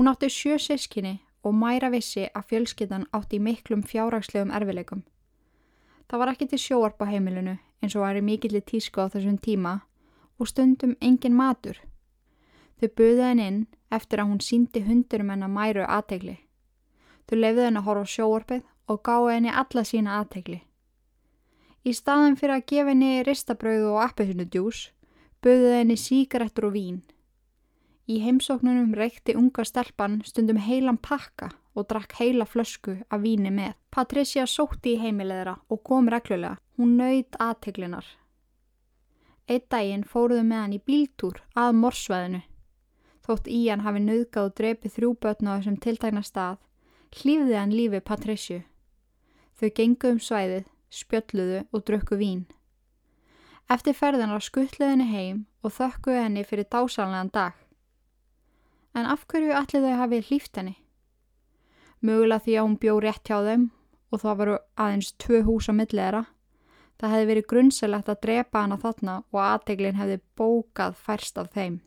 [0.00, 5.02] Hún átti sjö sískinni og mæra vissi að fjölskyttan átti miklum fjárragslegum erfileikum.
[6.08, 9.74] Það var ekki til sjóarp á heimilinu eins og væri mikillir tísku á þessum tíma
[10.40, 11.76] og stundum engin matur.
[12.80, 13.60] Þau buðið henn inn
[13.92, 16.38] eftir að hún síndi hundurum henn að mæru aðtegli.
[17.28, 20.60] Þau lefði henn að horfa á sjóarpið og gáði henni alla sína aðtegli.
[21.84, 24.86] Í staðan fyrir að gefa henni ristabröðu og appesunudjús
[25.44, 27.02] buðið henni síkarettur og vín.
[28.08, 33.74] Í heimsóknunum reykti unga stelpan stundum heilan pakka og drakk heila flösku af víni með.
[33.90, 36.58] Patricia sótti í heimileðra og kom reglulega.
[36.78, 38.06] Hún nöyð aðteglinar.
[39.50, 42.42] Eitt daginn fóruðu með hann í bíltúr að morsveðinu.
[43.26, 46.58] Þótt Ían hafi nöðgáð og drepið þrjú börn á þessum tiltækna stað,
[47.20, 48.60] hlýfði hann lífi Patriciu.
[49.58, 52.46] Þau gengu um svæðið, spjölluðu og drukku vín.
[53.70, 57.59] Eftir ferðanar skuttluðinni heim og þökkuðu henni fyrir dásanlegan dag.
[58.94, 60.76] En af hverju allir þau hafið hlýft henni?
[62.00, 63.66] Mögulega því að hún bjó rétt hjá þeim
[64.10, 66.22] og það varu aðeins tvö hús á millera.
[67.00, 71.78] Það hefði verið grunnselegt að drepa hana þarna og aðteglin hefði bókað færst af þeim.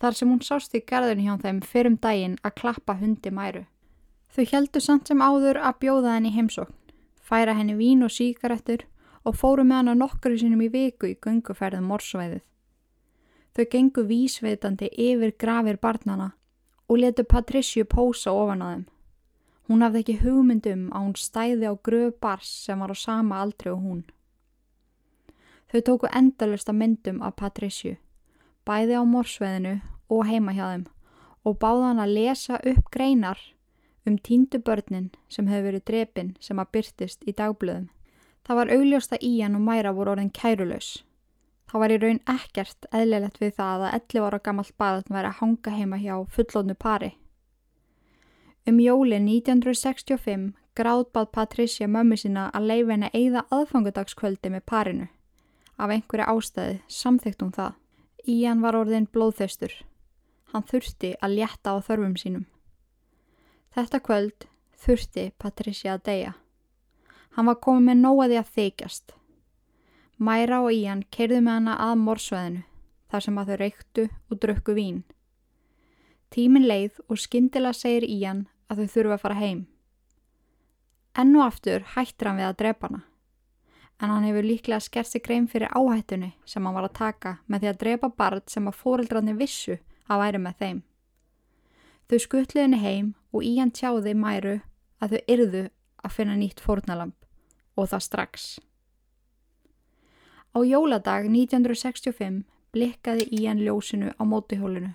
[0.00, 3.62] Þar sem hún sást í garðinu hjá þeim fyrrum daginn að klappa hundi mæru.
[4.34, 6.74] Þau heldu samt sem áður að bjóða henni heimsókn,
[7.22, 8.82] færa henni vín og síkaretur
[9.24, 12.42] og fóru með hana nokkru sinum í viku í gunguferðum morsvæðið.
[13.54, 16.32] Þau gengu vísveitandi yfir grafir barnana
[16.88, 18.84] og letu Patricio pósa ofan á þeim.
[19.68, 23.70] Hún hafði ekki hugmyndum að hún stæði á gröf bars sem var á sama aldri
[23.70, 24.02] og hún.
[25.70, 27.96] Þau tóku endalust að myndum af Patricio,
[28.66, 29.78] bæði á morsveðinu
[30.10, 30.84] og heima hjá þeim
[31.44, 33.40] og báða hann að lesa upp greinar
[34.04, 37.88] um tíndu börnin sem hefur verið drepin sem að byrtist í dagblöðum.
[38.44, 41.04] Það var augljósta í hann og mæra voru orðin kærulös.
[41.74, 45.38] Það var í raun ekkert eðlilegt við það að 11 ára gammalt baðan væri að
[45.40, 47.08] hanga heima hjá fullónu pari.
[48.62, 55.08] Um jóli 1965 gráðbað Patricia mömmu sína að leiði henni eigða aðfangudagskvöldi með parinu.
[55.74, 57.74] Af einhverju ástæði samþygt hún það.
[58.22, 59.74] Ían var orðin blóðþöstur.
[60.54, 62.46] Hann þurfti að létta á þörfum sínum.
[63.74, 64.46] Þetta kvöld
[64.78, 66.32] þurfti Patricia að deyja.
[67.34, 69.18] Hann var komið með nóaði að þykjast.
[70.18, 72.62] Mæra og Ían keirðu með hana að morsveðinu
[73.10, 75.00] þar sem að þau reyktu og drukku vín.
[76.30, 79.64] Tímin leið og skindilega segir Ían að þau þurfa að fara heim.
[81.18, 83.02] Enn og aftur hættir hann við að drepa hana.
[84.02, 87.62] En hann hefur líklega skert sig grein fyrir áhættunni sem hann var að taka með
[87.62, 89.78] því að drepa barð sem að fóreldrarnir vissu
[90.10, 90.80] að væri með þeim.
[92.10, 94.60] Þau skuttliðinni heim og í hann tjáði mæru
[95.02, 95.64] að þau yrðu
[96.04, 97.16] að finna nýtt fórnalamp
[97.78, 98.48] og það strax.
[100.54, 104.92] Á jóladag 1965 blikkaði í hann ljósinu á mótihólinu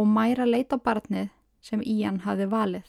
[0.00, 1.28] og mæra leita barnið
[1.60, 2.86] sem Ían hafði valið.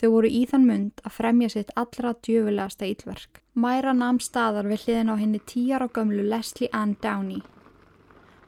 [0.00, 3.42] Þau voru í þann mund að fremja sitt allra djöfulegasta ílverk.
[3.54, 7.42] Mæra namn staðar við hliðin á henni tíjar á gömlu Leslie Ann Downey.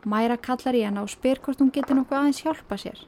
[0.03, 2.99] Mæra kallar í henn og spyr hvort hún getur nokkuð aðeins hjálpa sér.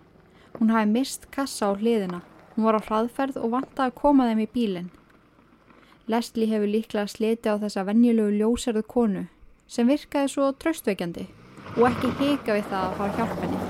[0.61, 2.23] Hún hafi mist kassa á hliðina.
[2.55, 4.93] Hún var á hraðferð og vanta að koma þeim í bílinn.
[6.07, 9.23] Leslie hefur líklega sliti á þessa vennjulegu ljósarðu konu
[9.67, 11.25] sem virkaði svo tröstveikjandi
[11.79, 13.61] og ekki hika við það að fara hjálpenni.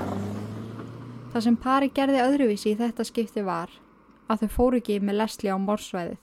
[1.30, 3.70] Það sem pari gerði öðruvísi í þetta skipti var
[4.26, 6.18] að þau fóru ekki með lesli á morsvæðið,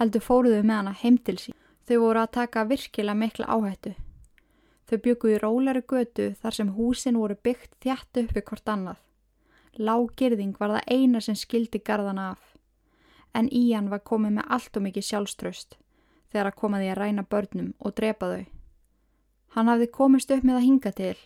[0.00, 1.56] heldur fóruðu með hana heim til sín.
[1.88, 3.94] Þau voru að taka virkilega mikla áhættu.
[4.88, 9.00] Þau byggu í rólari götu þar sem húsin voru byggt þjætt uppi hvort annað.
[9.80, 12.53] Lágirðing var það eina sem skildi garðana af.
[13.34, 15.78] En Ían var komið með allt og mikið sjálfströst
[16.30, 18.44] þegar að koma því að ræna börnum og drepa þau.
[19.54, 21.16] Hann hafði komist upp með að hinga til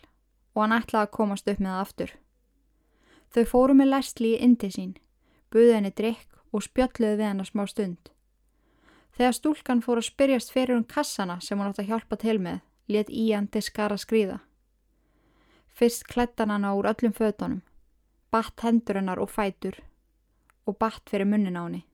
[0.54, 2.10] og hann ætlaði að komast upp með það aftur.
[3.32, 4.94] Þau fóru með Leslie inn til sín,
[5.52, 8.10] buði henni drikk og spjöldluði við henni smá stund.
[9.16, 12.60] Þegar stúlkan fór að spyrjast fyrir um kassana sem hún átt að hjálpa til með,
[12.88, 14.38] let Ían til skara skrýða.
[15.72, 17.62] Fyrst klættan hann á úr öllum fötunum,
[18.30, 19.80] batt hendur hennar og fætur
[20.66, 21.87] og batt fyrir munnin á henni.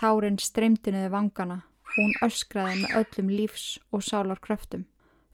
[0.00, 4.86] Tárin streymtinuði vangana og hún öskraði með öllum lífs og sálar kröftum.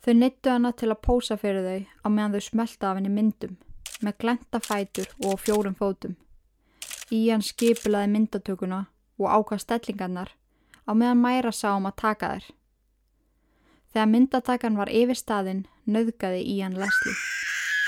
[0.03, 3.55] Þau neittu hana til að pósa fyrir þau á meðan þau smelta af henni myndum
[4.03, 6.17] með glenta fætur og fjórum fótum.
[7.15, 8.81] Ían skipulaði myndatökuna
[9.23, 10.35] og ákvað stellingarnar
[10.83, 12.51] á meðan mæra sá um að taka þær.
[13.95, 17.17] Þegar myndatakan var yfir staðin nöðgaði Ían Leslie.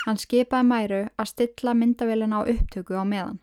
[0.07, 3.43] Hann skipaði mæru að stilla myndavélina á upptöku á meðan.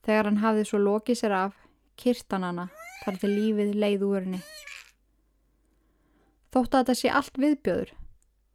[0.00, 1.52] Þegar hann hafði svo lokið sér af,
[1.98, 2.68] kirtan hana
[3.04, 4.42] þar til lífið leið úr henni.
[6.48, 7.96] Þótt að þetta sé allt viðbjöður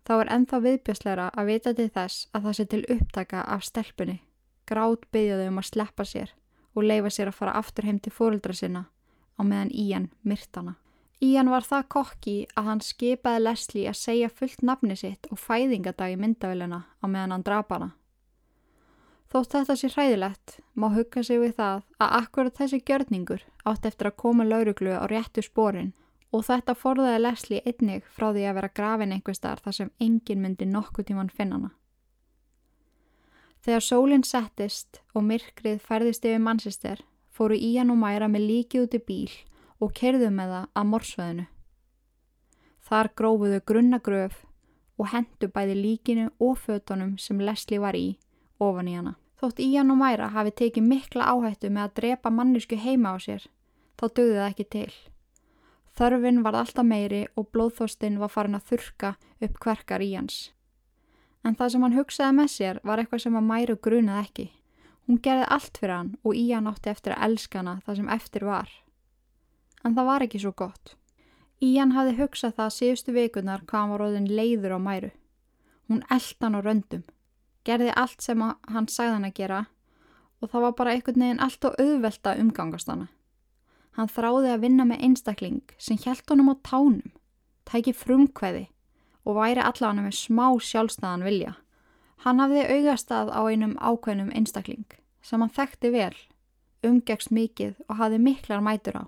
[0.04, 4.18] Þá er enþá viðbjörsleira að vita til þess að það sé til upptaka af stelpunni,
[4.68, 6.34] grátt byggjaðu um að sleppa sér
[6.74, 8.84] og leifa sér að fara aftur heim til fóröldra sinna
[9.40, 10.76] á meðan Ían myrtana.
[11.24, 16.12] Ían var það kokki að hann skipaði Leslie að segja fullt nafni sitt og fæðingadag
[16.12, 17.90] í myndavillina á meðan hann drapa hana.
[19.34, 24.12] Þótt þetta sé hræðilegt má hugga sig við það að akkurat þessi gjörningur átt eftir
[24.12, 25.88] að koma lauruglu á réttu spórin
[26.30, 30.44] og þetta forðaði Leslie einnig frá því að vera grafin einhver starf þar sem engin
[30.44, 31.72] myndi nokkuð tíman finna hana.
[33.66, 37.02] Þegar sólinn settist og myrkrið færðist yfir mannsistir
[37.34, 39.34] fóru Ían og Mæra með líkið út í bíl
[39.82, 41.48] og kerðu með það að morsveðinu.
[42.86, 44.38] Þar grófuðu grunnagröf
[45.02, 48.20] og hendu bæði líkinu og fötunum sem Leslie var í
[48.62, 49.18] ofan í hana.
[49.44, 53.44] Þótt Ían og Mæra hafi tekið mikla áhættu með að drepa mannisku heima á sér,
[54.00, 54.92] þá dögði það ekki til.
[56.00, 59.10] Þörfin var alltaf meiri og blóðþóstinn var farin að þurka
[59.44, 60.38] upp hverkar í hans.
[61.44, 64.46] En það sem hann hugsaði með sér var eitthvað sem að Mæru grunaði ekki.
[65.12, 68.46] Hún gerði allt fyrir hann og Ían átti eftir að elska hana það sem eftir
[68.48, 68.72] var.
[69.84, 70.96] En það var ekki svo gott.
[71.60, 75.12] Ían hafði hugsað það síðustu vikunar hvað hann var óðin leiður á Mæru.
[75.92, 77.04] Hún elda hann á röndum,
[77.64, 79.60] gerði allt sem hann sagði hann að gera
[80.44, 83.08] og það var bara einhvern veginn allt og auðvelda umgangast hana.
[83.96, 87.14] Hann þráði að vinna með einstakling sem hjælt honum á tánum,
[87.70, 88.66] tæki frumkvæði
[89.24, 91.54] og væri allavega með smá sjálfstæðan vilja.
[92.26, 94.88] Hann hafði augastað á einum ákveðnum einstakling
[95.24, 96.16] sem hann þekkti vel,
[96.84, 99.04] umgegst mikið og hafði miklar mætur á.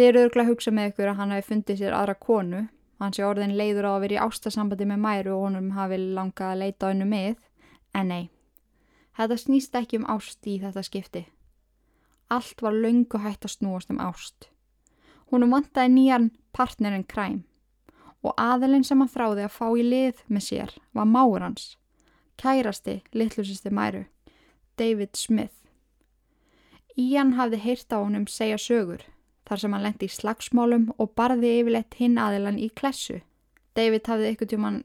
[0.00, 2.60] Eru örgla hugsa með ykkur að hann hafi fundið sér aðra konu,
[3.00, 6.52] hann sé orðin leiður á að vera í ástasambandi með mæru og honum hafi langað
[6.52, 7.36] að leita önnu með,
[7.96, 8.24] en nei,
[9.16, 11.22] þetta snýst ekki um ást í þetta skipti.
[12.30, 14.50] Allt var laungu hægt að snúast um ást.
[15.30, 17.42] Húnum vantaði nýjan partnerinn kræm
[18.20, 21.76] og aðelinn sem hann þráði að fá í lið með sér var máur hans,
[22.36, 24.04] kærasti litlusisti mæru,
[24.76, 25.56] David Smith.
[27.00, 29.06] Ían hafði heyrt á honum segja sögur
[29.50, 33.18] þar sem hann lendi í slagsmálum og barði yfirleitt hinn aðelan í klessu.
[33.74, 34.82] David hafði ykkur tjóman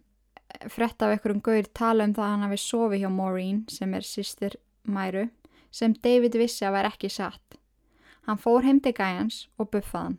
[0.74, 3.94] frett af ykkur um gauður tala um það að hann hafi sofið hjá Maureen sem
[3.94, 4.56] er sýstir
[4.90, 5.28] mæru
[5.76, 7.60] sem David vissi að var ekki satt.
[8.26, 10.18] Hann fór heim til gæjans og buffað hann.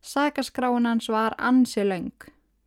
[0.00, 2.14] Sakaskráin hans var ansi laung,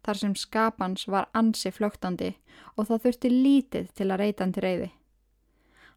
[0.03, 2.33] þar sem skapans var ansi flögtandi
[2.75, 4.89] og það þurfti lítið til að reyta hann til reyði.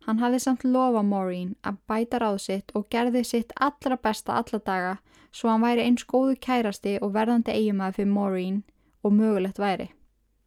[0.07, 4.61] Hann hafði samt lofa Maureen að bæta ráð sitt og gerði sitt allra besta alla
[4.62, 4.94] daga
[5.34, 8.61] svo hann væri eins góðu kærasti og verðandi eigumæði fyrir Maureen
[9.02, 9.90] og mögulegt væri.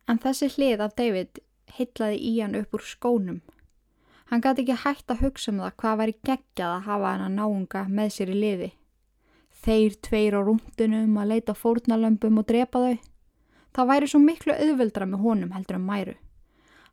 [0.08, 1.42] En þessi hlið af David
[1.76, 3.42] hitlaði í hann upp úr skónum.
[4.32, 7.36] Hann gæti ekki hægt að hugsa um það hvað væri geggjað að hafa hann að
[7.38, 8.72] náunga með sér í liði.
[9.60, 12.98] Þeir tveir á rúndunum að leita fórnalömpum og drepa þau.
[13.76, 16.16] Það væri svo miklu auðveldra með honum heldur en mæru.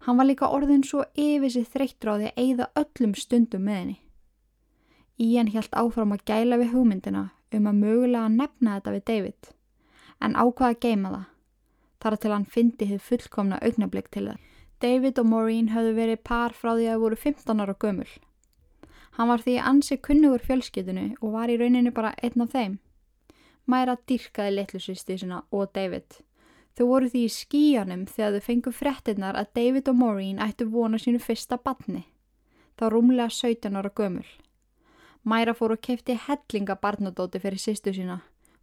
[0.07, 3.97] Hann var líka orðin svo yfir sér því að eigða öllum stundum með henni.
[5.19, 7.23] Ían helt áfram að gæla við hugmyndina
[7.57, 9.49] um að mögulega nefna þetta við David,
[10.21, 11.25] en ákvaða að geima það,
[12.03, 14.39] þar til hann fyndi þið fullkomna augnablík til það.
[14.85, 18.09] David og Maureen höfðu verið par frá því að það voru 15 ára gömul.
[19.17, 22.79] Hann var því ansi kunnugur fjölskytunu og var í rauninni bara einn af þeim.
[23.67, 26.21] Mæra dyrkaði litlusvisti sinna og David.
[26.77, 31.01] Þau voru því í skíjanum þegar þau fengu frettinnar að David og Maureen ættu vona
[31.01, 32.03] sínu fyrsta batni.
[32.77, 34.27] Það rúmlega 17 ára gömul.
[35.24, 38.18] Mæra fór og kefti hellinga barnadóti fyrir sýstu sína.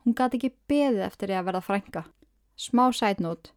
[0.05, 2.03] Hún gati ekki beðið eftir því að verða frænga.
[2.55, 3.49] Smá sætnót.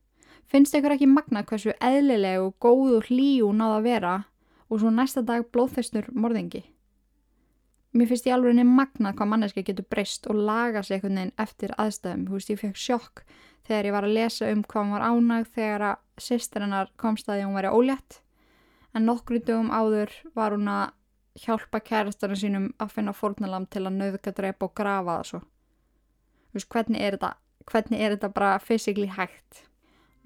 [0.48, 4.14] Finnst ykkur ekki magna hversu eðlileg og góð og hlíu náða að vera
[4.70, 6.64] og svo næsta dag blóðfestur morðingi?
[7.96, 11.34] mér finnst ég alveg nefn magna hvað manneski getur breyst og laga sig einhvern veginn
[11.40, 13.22] eftir aðstæðum, þú veist ég fekk sjokk
[13.66, 17.40] þegar ég var að lesa um hvað hann var ánægð þegar að sýstrinnar komst að
[17.40, 18.20] því hún væri ólétt.
[18.94, 20.94] En nokkru dögum áður var hún að
[21.36, 25.42] hjálpa kærastarinn sínum að finna fórnalam til að nauðka drepa og grafa svo.
[26.50, 27.34] Þú veist hvernig er þetta
[27.66, 29.66] hvernig er þetta bara physically hægt?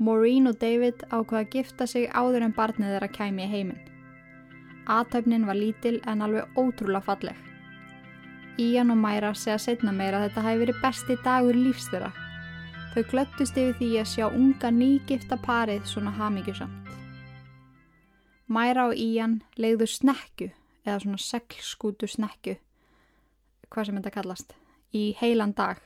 [0.01, 3.87] Maureen og David ákvaða að gifta sig áður en barnið þeirra kæmi í heiminn.
[4.91, 7.37] Aðtöfnin var lítil en alveg ótrúlega falleg.
[8.61, 12.11] Ían og Mæra segja setna meira að þetta hafi verið besti dagur lífstöra.
[12.91, 16.89] Þau glöttust yfir því að sjá unga nýgifta parið svona hamingjusamt.
[18.51, 20.49] Mæra og Ían leiðu snekju,
[20.83, 22.57] eða svona seglskútu snekju,
[23.71, 24.57] hvað sem þetta kallast,
[24.91, 25.79] í heilan dag.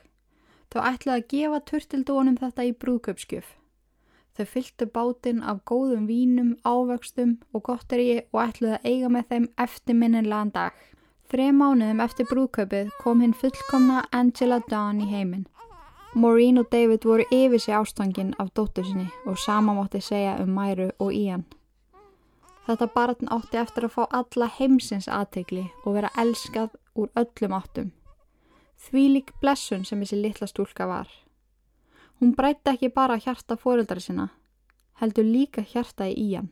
[0.73, 3.53] Þau ætlaði að gefa turtildónum þetta í brúðköpskjöf.
[4.35, 9.51] Þau fylgtu bátinn af góðum vínum, ávöxtum og gotteri og ætlaði að eiga með þeim
[9.61, 10.73] eftirminnilegan dag.
[11.29, 15.45] Þrei mánuðum eftir brúðkaupið kom hinn fullkomna Angela Dawn í heiminn.
[16.15, 20.49] Maureen og David voru yfir sig ástangin af dóttur sinni og sama mátti segja um
[20.49, 21.43] Mæru og Ian.
[22.67, 27.91] Þetta barn átti eftir að fá alla heimsins aðtegli og vera elskað úr öllum áttum.
[28.79, 31.09] Því lík blessun sem þessi litla stúlka var.
[32.21, 34.29] Hún breytti ekki bara hjarta fóröldari sinna,
[35.01, 36.47] heldur líka hjarta í Ian,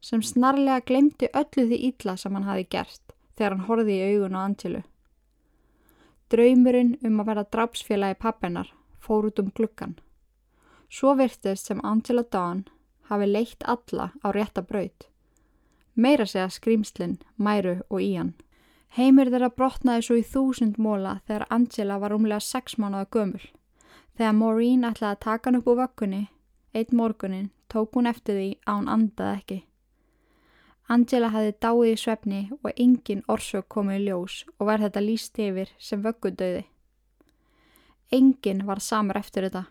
[0.00, 4.40] sem snarlega glemti öllu því illa sem hann hafi gert þegar hann horfið í augun
[4.40, 4.82] á Angelu.
[6.30, 9.96] Draumurinn um að vera drapsfélagi pappennar fór út um glukkan.
[10.88, 12.64] Svo virtist sem Angela Dawn
[13.10, 15.10] hafi leitt alla á rétta braut
[16.00, 18.30] Meira segja skrýmslinn, Mæru og Ían.
[18.96, 23.42] Heimir þeirra brotnaði svo í þúsund móla þegar Angela var umlega sex mánuða gömul.
[24.16, 26.22] Þegar Maureen ætlaði að taka hann upp úr vökkunni,
[26.74, 29.58] eitt morgunin, tók hún eftir því að hún andaði ekki.
[30.90, 35.38] Angela hefði dáið í svefni og engin orsök komið í ljós og var þetta líst
[35.38, 36.64] yfir sem vöggudauði.
[38.10, 39.68] Engin var samar eftir þetta.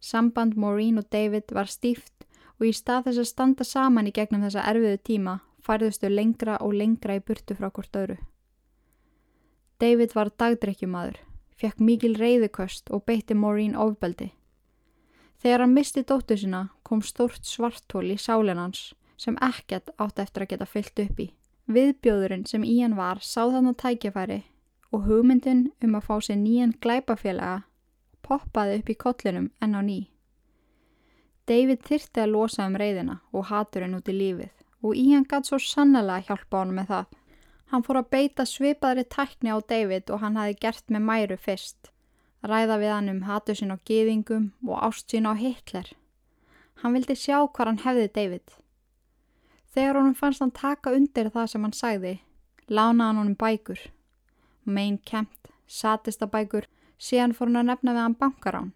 [0.00, 2.24] Samband Maureen og David var stíft
[2.56, 6.72] og í stað þess að standa saman í gegnum þessa erfiðu tíma færðustu lengra og
[6.74, 8.16] lengra í burtu frá hvort öðru.
[9.78, 11.20] David var dagdrekkjumadur,
[11.58, 14.32] fekk mikil reyðuköst og beitti Maureen ofbeldi.
[15.42, 18.92] Þegar hann misti dóttu sína kom stórt svartól í sálinans
[19.22, 21.28] sem ekkert átt eftir að geta fyllt upp í.
[21.72, 24.40] Viðbjóðurinn sem í hann var sáð hann á tækjafæri
[24.92, 27.62] og hugmyndin um að fá sér nýjan glæpafélaga
[28.26, 30.00] poppaði upp í kollinum enn á ný.
[31.46, 34.52] David þyrti að losa um reyðina og haturinn út í lífið
[34.82, 37.08] og í hann gætt svo sannlega hjálpa honum með það.
[37.72, 41.90] Hann fór að beita svipaðri tækni á David og hann hafi gert með Mæru fyrst.
[42.42, 45.88] Ræða við hann um hatu sín á geðingum og ást sín á Hitler.
[46.82, 48.56] Hann vildi sjá hvað hann hefði David.
[49.72, 52.12] Þegar honum fannst hann taka undir það sem hann sagði,
[52.68, 53.80] lánaði hann honum bækur.
[54.64, 56.66] Main Kempt, satista bækur,
[57.00, 58.72] síðan fór hann að nefna við hann bankarán.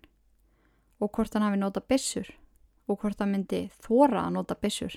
[1.00, 2.32] Og hvort hann hafi nota bissur
[2.86, 4.96] og hvort hann myndi þóra að nota bissur.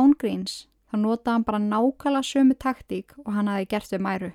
[0.00, 4.32] Ángríns þá notaði hann bara nákvæmlega sömu taktík og hann hafi gert við mæru.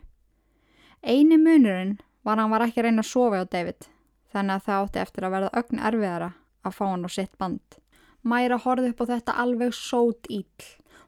[1.01, 3.87] Einu munurinn var hann var ekki að reyna að sofa á David,
[4.29, 7.79] þannig að það átti eftir að verða ögn erfiðara að fá hann á sitt band.
[8.23, 10.65] Mæra horfið upp á þetta alveg sót íll.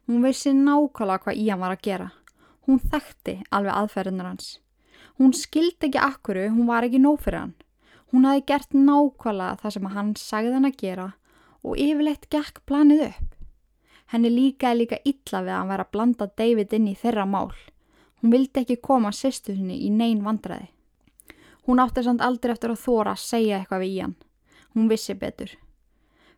[0.08, 2.08] Hún vissi nákvæmlega hvað í hann var að gera.
[2.66, 4.48] Hún þekkti alveg aðferðinar hans.
[5.20, 7.54] Hún skildi ekki akkuru, hún var ekki nóg fyrir hann.
[8.12, 11.08] Hún hafi gert nákvæmlega það sem hann sagði hann að gera
[11.62, 13.28] og yfirleitt gekk planið upp.
[14.12, 17.52] Henni líkaði líka illa við að hann væri að blanda David inn í þeirra mál.
[18.20, 20.68] Hún vildi ekki koma sýstu sinni í neyn vandraði.
[21.66, 24.16] Hún átti samt aldrei eftir að þóra að segja eitthvað við í hann.
[24.74, 25.54] Hún vissi betur.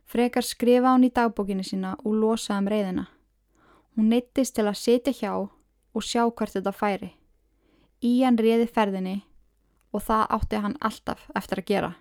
[0.05, 3.05] Frekar skrifa hann í dagbókinu sína og losaði um reyðina.
[3.95, 7.11] Hún neittist til að setja hjá og sjá hvert þetta færi.
[8.03, 9.17] Í hann reyði ferðinni
[9.95, 11.91] og það átti hann alltaf eftir að gera.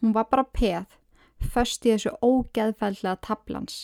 [0.00, 0.86] Hún var bara peð,
[1.40, 3.76] först í þessu ógeðfældlega tablans.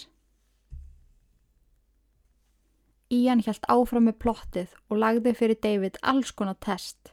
[3.11, 7.12] Ían hjælt áfram með plottið og lagði fyrir David alls konar test.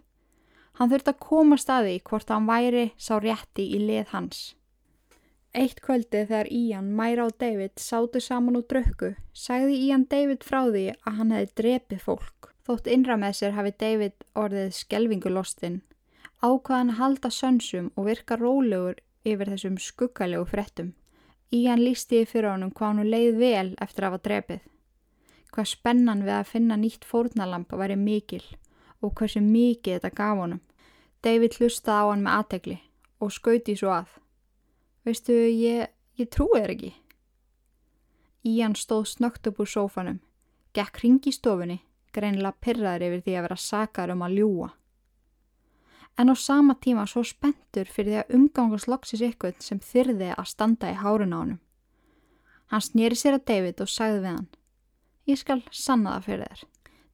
[0.78, 4.42] Hann þurfti að koma staði hvort hann væri sá rétti í lið hans.
[5.54, 10.64] Eitt kvöldi þegar Ían, Mæra og David sátu saman og drökku, sagði Ían David frá
[10.68, 12.52] því að hann hefði drepið fólk.
[12.68, 15.82] Þótt innra með sér hafi David orðið skelvingulostinn,
[16.44, 20.96] ákvaðan að halda sönsum og virka rólegur yfir þessum skuggalegu frettum.
[21.54, 24.66] Ían lísti fyrir honum hvað hann leið vel eftir að hafa drepið
[25.58, 28.44] hvað spennan við að finna nýtt fórnalamp væri mikil
[29.02, 30.62] og hversu mikið þetta gaf honum.
[31.26, 32.78] David hlustaði á hann með aðtegli
[33.18, 34.12] og skauti svo að.
[35.08, 35.88] Veistu, ég,
[36.20, 36.90] ég trúi þér ekki.
[38.44, 40.18] Ían stóð snögt upp úr sófanum,
[40.76, 41.78] gekk ringi í stofunni,
[42.12, 44.68] greinlega pyrraður yfir því að vera sakar um að ljúa.
[46.20, 50.52] En á sama tíma svo spentur fyrir því að umgangast loksis ykkur sem þyrði að
[50.52, 51.58] standa í hárun á hann.
[52.68, 54.48] Hann snýri sér að David og sagði við hann.
[55.32, 56.68] Ég skal sanna það fyrir þér.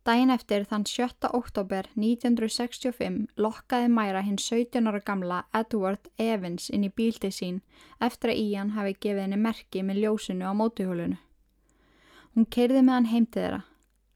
[0.03, 1.29] Dæin eftir þann 7.
[1.31, 7.61] oktober 1965 lokkaði Mæra hinn 17 ára gamla Edward Evans inn í bíltið sín
[8.03, 11.15] eftir að Ían hafi gefið henni merki með ljósinu á mótuhjólunu.
[12.35, 13.61] Hún keirði með hann heim til þeirra,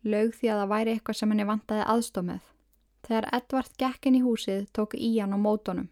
[0.03, 2.41] lög því að það væri eitthvað sem henni vantaði aðstofmið.
[3.07, 5.87] Þegar Edward gekk inn í húsið tók Ían á mótonum.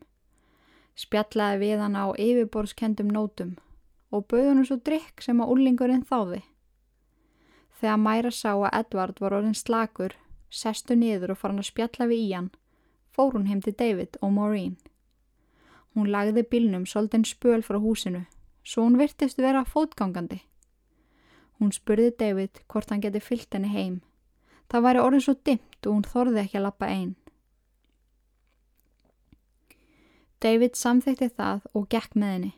[0.99, 3.55] Spjallaði við hann á yfirborskendum nótum
[4.11, 6.43] og bauð hann svo drikk sem að úlingurinn þáði.
[7.75, 10.13] Þegar Mæra sá að Edvard var orðin slakur,
[10.49, 12.49] sestu niður og fór hann að spjalla við í hann,
[13.11, 14.77] fór hún heim til David og Maureen.
[15.95, 18.23] Hún lagði bílnum svolítinn spöl frá húsinu,
[18.63, 20.41] svo hún virtist vera fótgangandi.
[21.59, 24.01] Hún spurði David hvort hann geti fyllt henni heim.
[24.71, 27.15] Það væri orðin svo dimmt og hún þorði ekki að lappa einn.
[30.43, 32.53] David samþekti það og gekk með henni.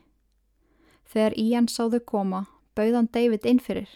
[1.08, 3.88] Þegar Ían sáðu koma, bauðan David inn fyrir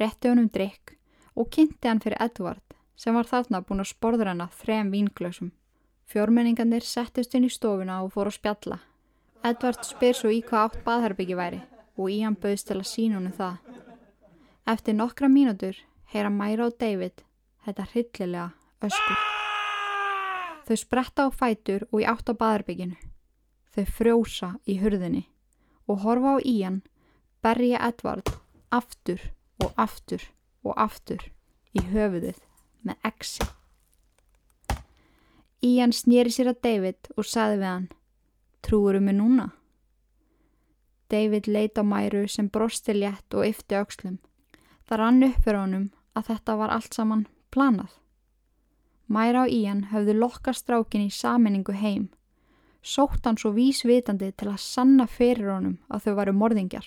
[0.00, 0.96] rétti honum drikk
[1.36, 5.52] og kynnti hann fyrir Edvard sem var þarna búin að sporður hana þrem vínglösum.
[6.10, 8.80] Fjórmenningarnir settist inn í stofuna og fór að spjalla.
[9.46, 11.60] Edvard spyr svo í hvað átt baðherbyggi væri
[11.96, 13.56] og í hann bauðst til að sína honum það.
[14.68, 15.78] Eftir nokkra mínútur
[16.12, 17.24] heyra Mæra og David
[17.64, 18.50] þetta hryllilega
[18.84, 19.24] öskur.
[20.66, 22.96] Þau spretta á fætur og í átt á baðherbygginu.
[23.70, 25.24] Þau frjósa í hurðinni
[25.88, 26.82] og horfa á í hann
[27.42, 28.28] berja Edvard
[28.70, 29.22] aftur
[29.60, 30.24] og aftur
[30.64, 31.22] og aftur
[31.76, 32.40] í höfuðið
[32.86, 33.46] með exi.
[35.60, 37.88] Ían snýri sér að David og saði við hann
[38.64, 39.50] Trúurum mig núna?
[41.10, 44.18] David leita mæru sem brosti létt og yfti aukslum.
[44.86, 47.90] Það rann upp fyrir honum að þetta var allt saman planað.
[49.10, 52.08] Mæra og Ían höfðu lokkast strákin í saminningu heim.
[52.80, 56.86] Sótt hann svo vísvitandi til að sanna fyrir honum að þau varu morðingjar.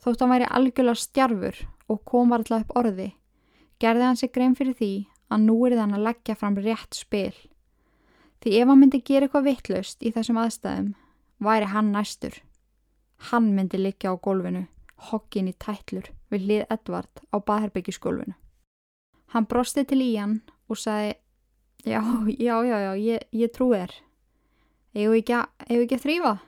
[0.00, 1.56] Þótt hann væri algjörlega stjarfur
[1.92, 3.10] og kom alltaf upp orði,
[3.82, 4.92] gerði hann sig grein fyrir því
[5.30, 7.34] að nú er þann að leggja fram rétt spil.
[8.40, 10.94] Því ef hann myndi gera eitthvað vittlaust í þessum aðstæðum,
[11.44, 12.38] væri hann næstur.
[13.28, 14.64] Hann myndi liggja á gólfinu,
[15.10, 18.36] hokkin í tætlur við hlið Edvard á baðherbyggisgólfinu.
[19.34, 20.40] Hann brosti til í hann
[20.70, 21.18] og sagði,
[21.84, 22.00] já,
[22.40, 23.92] já, já, já, ég, ég trú þér.
[24.96, 26.38] Egu ekki, að þrýfa?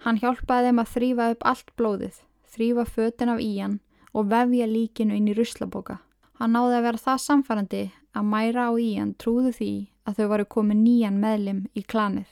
[0.00, 2.20] Hann hjálpaði þeim að þrýfa upp allt blóðið,
[2.54, 3.80] þrýfa fötin af í hann
[4.16, 5.98] og vefja líkinu inn í ruslaboka.
[6.40, 7.82] Hann náði að vera það samfærandi
[8.16, 9.72] að Mæra og Ían trúðu því
[10.08, 12.30] að þau varu komið nýjan meðlim í klanið.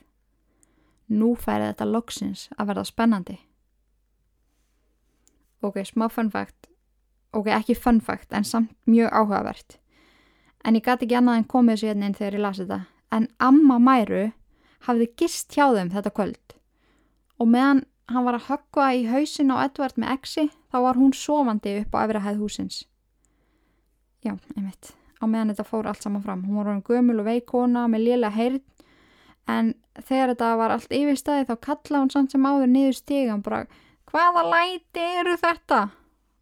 [1.08, 3.36] Nú færi þetta loksins að verða spennandi.
[5.60, 6.68] Ok, smá fun fact.
[7.36, 9.78] Ok, ekki fun fact, en samt mjög áhugavert.
[10.64, 12.80] En ég gæti ekki annað en komið þessu hérna inn þegar ég lasi þetta.
[13.12, 14.22] En amma Mæru
[14.88, 16.57] hafði gist hjá þeim þetta kvöld.
[17.38, 21.12] Og meðan hann var að höggva í hausin á Edvard með exi, þá var hún
[21.14, 22.80] sofandi upp á efrahæð húsins.
[24.24, 24.94] Já, einmitt.
[25.18, 26.44] Á meðan þetta fór allt saman fram.
[26.46, 28.64] Hún var hann gömul og veikona með liðlega heyrð
[29.48, 33.62] en þegar þetta var allt yfirstæði þá kallaði hún samt sem áður niður stígan bara
[34.08, 35.80] hvaða læti eru þetta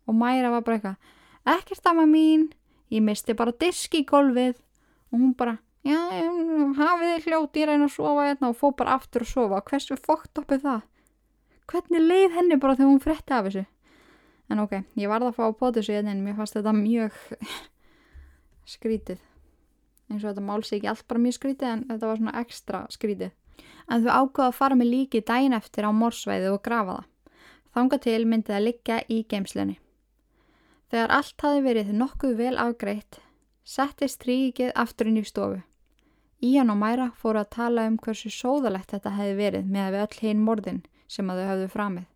[0.07, 2.49] og Mæra var bara eitthvað ekkert maður mín
[2.93, 5.57] ég misti bara disk í golfið og hún bara
[5.87, 6.01] já,
[6.81, 9.99] hafið þið hljóti ég reyna að sofa hérna og fó bara aftur að sofa hversu
[10.01, 10.83] fókt oppið það
[11.71, 13.65] hvernig leið henni bara þegar hún fretti af þessu
[14.51, 17.17] en ok, ég varða að fá að pota þessu hérna en mér fannst þetta mjög
[18.77, 19.25] skrítið
[20.11, 23.35] eins og þetta máls ekki allt bara mjög skrítið en þetta var svona ekstra skrítið.
[23.87, 27.37] En þau ákvaða að fara með líki dæin eftir á morsveiðu og grafa það.
[27.77, 29.79] Þanga til myndi það liggja í geimslunni.
[30.91, 33.19] Þegar allt hafi verið nokkuð vel afgreitt,
[33.67, 35.61] settist tríkið aftur inn í stofu.
[36.45, 40.21] Ían og Mæra fóru að tala um hversu sóðalegt þetta hefði verið með við öll
[40.21, 42.07] hinn morðin sem að þau hafðu framið.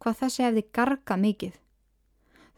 [0.00, 1.58] Hvað þessi hefði gargað mikið.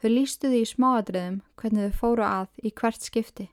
[0.00, 3.48] Þau lístuði í smáadriðum hvernig þau fóru að í hvert skipti.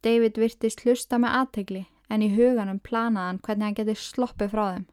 [0.00, 4.86] David virtist hlusta með aðtegli en í huganum planaðan hvernig hann geti sloppið frá þeim.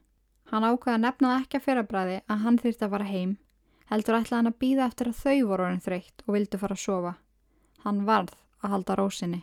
[0.52, 3.38] Hann ákvaða nefnaði ekki að fyrrabræði að hann þýrti að fara heim,
[3.92, 6.84] heldur ætlaði hann að býða eftir að þau voru orðin þreytt og vildu fara að
[6.84, 7.14] sofa.
[7.84, 9.42] Hann varð að halda rósinni.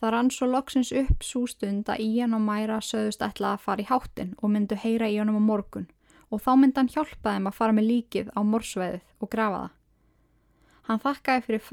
[0.00, 3.88] Það rann svo loksins upp sústund að Ían og Mæra söðust ætlaði að fara í
[3.88, 5.88] háttin og myndu heyra í honum á morgun
[6.30, 9.72] og þá myndi hann hjálpa þeim að fara með líkið á morsveiðið og grafa það.
[10.86, 11.64] Hann þakkaði fyrir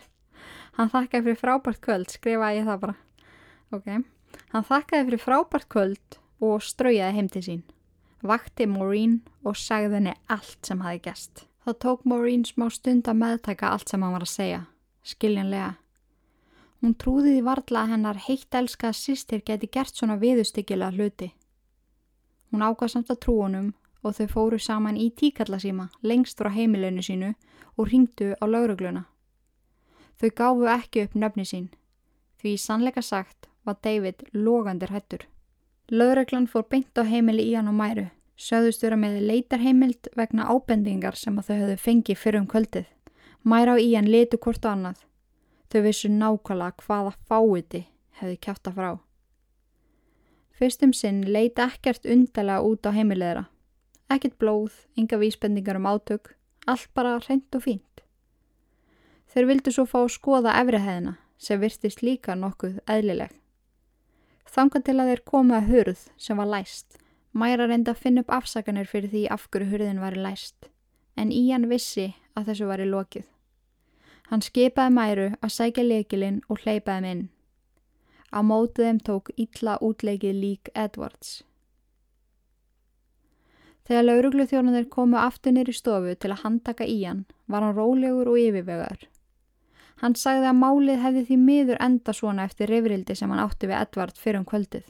[0.94, 2.96] þakkaði fyrir frábært kvöld, skrifaði ég það bara.
[3.72, 3.88] Ok.
[4.54, 7.62] Hann þakkaði fyrir frábært kvöld og straujaði heim til sín.
[8.22, 11.46] Vakti Maureen og sagði henni allt sem hafi gæst.
[11.66, 14.60] Þá tók Maureen smá stund að meðtaka allt sem hann var að segja.
[15.06, 15.81] Skiljanlega.
[16.82, 21.28] Hún trúði því varla að hennar heitt elskaða sýstir geti gert svona viðustykkilega hluti.
[22.50, 23.68] Hún ákvað samt að trú honum
[24.02, 27.28] og þau fóru saman í tíkallasíma lengst frá heimilinu sínu
[27.76, 29.04] og ringdu á laurugluna.
[30.18, 31.68] Þau gáfu ekki upp nöfni sín.
[32.42, 35.22] Því sannleika sagt var David logandir hættur.
[35.86, 38.08] Löðreglan fór beint á heimili í hann og mæru.
[38.34, 42.86] Söðustur að með leitarheimild vegna ábendingar sem að þau höfðu fengið fyrir um kvöldið.
[43.46, 44.98] Mæra og í hann letu hvort og annað.
[45.72, 47.86] Þau vissu nákvæmlega hvaða fáiði
[48.20, 48.90] hefði kjáta frá.
[50.52, 53.46] Fyrstum sinn leita ekkert undarlega út á heimilegra.
[54.12, 56.34] Ekkert blóð, enga vísbendingar um átök,
[56.68, 58.04] allt bara reynd og fínt.
[59.32, 63.32] Þeir vildu svo fá að skoða efrihæðina sem virtist líka nokkuð eðlileg.
[64.44, 66.98] Þangan til að þeir komu að hurð sem var læst.
[67.32, 70.68] Mæra reynda að finna upp afsakanir fyrir því af hverju hurðin var læst.
[71.16, 73.24] En Ían vissi að þessu var í lokið.
[74.32, 77.24] Hann skipaði Mæru að sækja leikilinn og hleypaði minn.
[78.32, 81.42] Á mótið þeim tók ítla útleikið lík Edwards.
[83.84, 88.38] Þegar lauruglu þjónanir komu aftunir í stofu til að handtaka Ían var hann rólegur og
[88.40, 89.04] yfirvegar.
[90.00, 93.82] Hann sagði að málið hefði því miður enda svona eftir reyfrildi sem hann átti við
[93.82, 94.86] Edvard fyrir um kvöldið.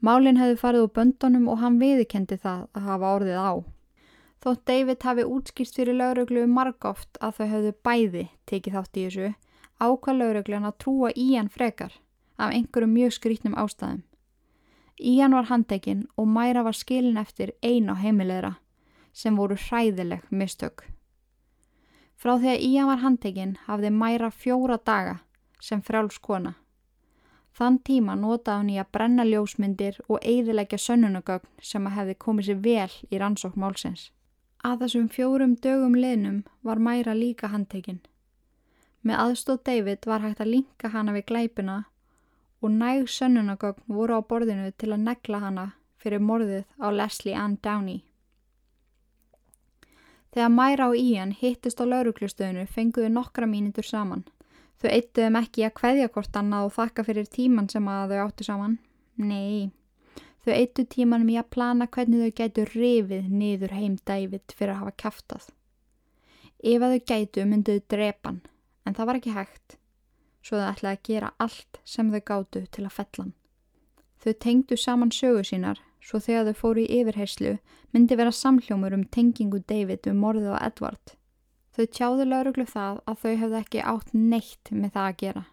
[0.00, 3.52] Málinn hefði farið úr böndunum og hann viðikendi það að hafa orðið á.
[4.40, 9.32] Þótt David hafi útskýrst fyrir lauruglu margóft að þau hefðu bæði tekið þátt í þessu,
[9.76, 11.92] ákvað lauruglan að trúa Ían frekar
[12.40, 14.00] af einhverjum mjög skrítnum ástæðum.
[15.00, 18.54] Ían var handekinn og Mæra var skilin eftir ein á heimilegra
[19.12, 20.86] sem voru hræðileg mistök.
[22.16, 25.18] Frá því að Ían var handtekinn hafði Mæra fjóra daga
[25.60, 26.54] sem frjáls kona.
[27.52, 32.48] Þann tíma notaði hann í að brenna ljósmyndir og eigðilegja sönnunagögn sem að hefði komið
[32.48, 34.10] sér vel í rannsókn málsins.
[34.60, 38.02] Að þessum fjórum dögum liðnum var Mæra líka handtekinn.
[39.00, 41.76] Með aðstóð David var hægt að linka hana við glæpina
[42.60, 47.56] og næg sönnunagögn voru á borðinu til að negla hana fyrir morðið á Leslie Ann
[47.64, 48.02] Downey.
[50.30, 54.26] Þegar Mæra og Ian hittist á lauruklustöðinu fenguðu nokkra mínitur saman.
[54.80, 58.46] Þau eittuðum ekki að hveðja hvort annað og þakka fyrir tíman sem að þau áttu
[58.46, 58.76] saman.
[59.16, 59.72] Nei,
[60.50, 64.78] Þau eittu tímanum í að plana hvernig þau gætu rifið niður heim David fyrir að
[64.80, 65.44] hafa kæftað.
[66.72, 68.40] Ef að þau gætu mynduðu drepan,
[68.82, 69.76] en það var ekki hægt,
[70.42, 73.28] svo þau ætlaði að gera allt sem þau gáttu til að fellan.
[74.24, 77.54] Þau tengdu saman sögu sínar, svo þegar þau fóru í yfirherslu
[77.94, 81.14] myndi vera samhljómur um tengingu David um morðu og Edward.
[81.78, 85.46] Þau tjáðu lauruglu það að þau hefði ekki átt neitt með það að gera.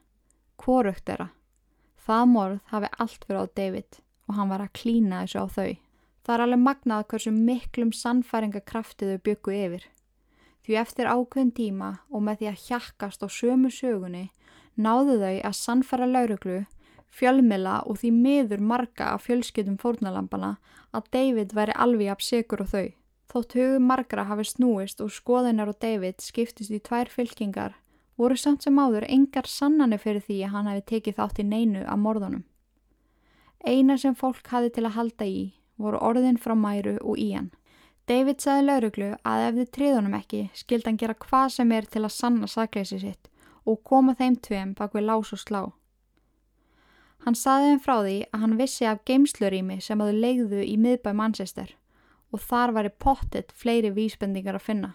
[0.58, 1.32] Hvorugt þeirra?
[2.10, 5.74] Það morð hafi allt verið á David og hann var að klína þessu á þau.
[6.24, 9.86] Það er alveg magnað hversu miklum sannfæringakrafti þau byggu yfir.
[10.68, 14.26] Því eftir ákveðin tíma og með því að hjakkast á sömu sögunni
[14.76, 16.60] náðu þau að sannfæra lauruglu,
[17.08, 20.58] fjölmila og því miður marga af fjölskyldum fórnalampana
[20.92, 22.88] að David væri alveg apsegur og þau.
[23.32, 27.76] Þótt hugum margra hafi snúist og skoðinar og David skiptist í tvær fylkingar
[28.18, 31.84] voru samt sem áður engar sannanir fyrir því að hann hefði tekið þátt í neinu
[31.86, 32.44] af morðunum.
[33.66, 35.40] Eina sem fólk hafi til að halda í
[35.78, 37.50] voru orðin frá Mæru og Ían.
[38.08, 42.04] David sagði lauruglu að ef þið triðunum ekki skild hann gera hvað sem er til
[42.06, 43.28] að sanna sakleysi sitt
[43.68, 45.62] og koma þeim tveim bak við lás og slá.
[47.26, 51.12] Hann saði þeim frá því að hann vissi af geimslurými sem hafði leiðu í miðbæ
[51.18, 51.74] Manchester
[52.32, 54.94] og þar var í pottet fleiri vísbendingar að finna.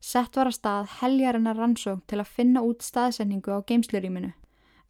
[0.00, 4.32] Sett var að stað heljarinnar rannsók til að finna út staðsendingu á geimslurýminu.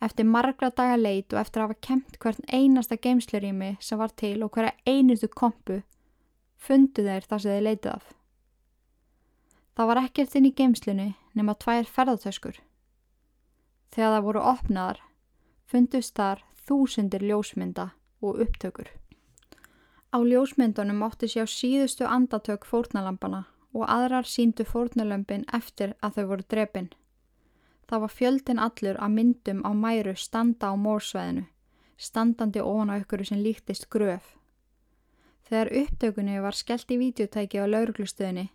[0.02, 4.42] Eftir margra daga leit og eftir að hafa kempt hvern einasta geimslurými sem var til
[4.44, 5.80] og hverja einustu kompu,
[6.56, 8.12] fundu þeir þar sem þeir leitið af.
[9.76, 12.60] Það var ekkert inn í geimslunni nema tvær ferðartöskur.
[13.92, 15.00] Þegar það voru opnaðar,
[15.64, 17.90] fundust þar þúsundir ljósmynda
[18.20, 18.88] og upptökur.
[20.12, 23.44] Á ljósmyndunum átti sér síðustu andatök fórnalampana
[23.76, 26.88] og aðrar síndu fórnalömpin eftir að þau voru drepinn.
[27.86, 31.44] Það var fjöldin allur að myndum á mæru standa á mórsvæðinu,
[31.96, 34.34] standandi ofan á ykkur sem líktist gröf.
[35.46, 38.48] Þegar upptökunni var skellt í videotæki á lauruglustöðinni,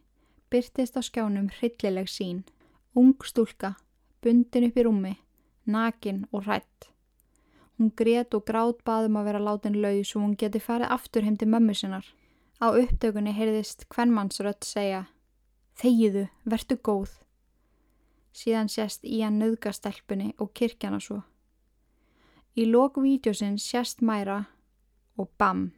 [0.51, 2.43] byrtist á skjánum hryllileg sín,
[2.93, 3.77] ung stúlka,
[4.19, 5.13] bundin upp í rúmi,
[5.63, 6.91] nakin og hrætt.
[7.79, 11.39] Hún grét og grátt baðum að vera látin laus og hún geti farið aftur heim
[11.39, 12.03] til mömmu sinnar.
[12.59, 15.05] Á upptökunni heyrðist hvernmannsrött segja
[15.79, 17.15] Þegiðu, vertu góð.
[18.32, 21.21] Síðan sést í hann nöðgastelpunni og kirkjana svo.
[22.55, 24.45] Í loku vídeosinn sést mæra
[25.19, 25.71] og bam!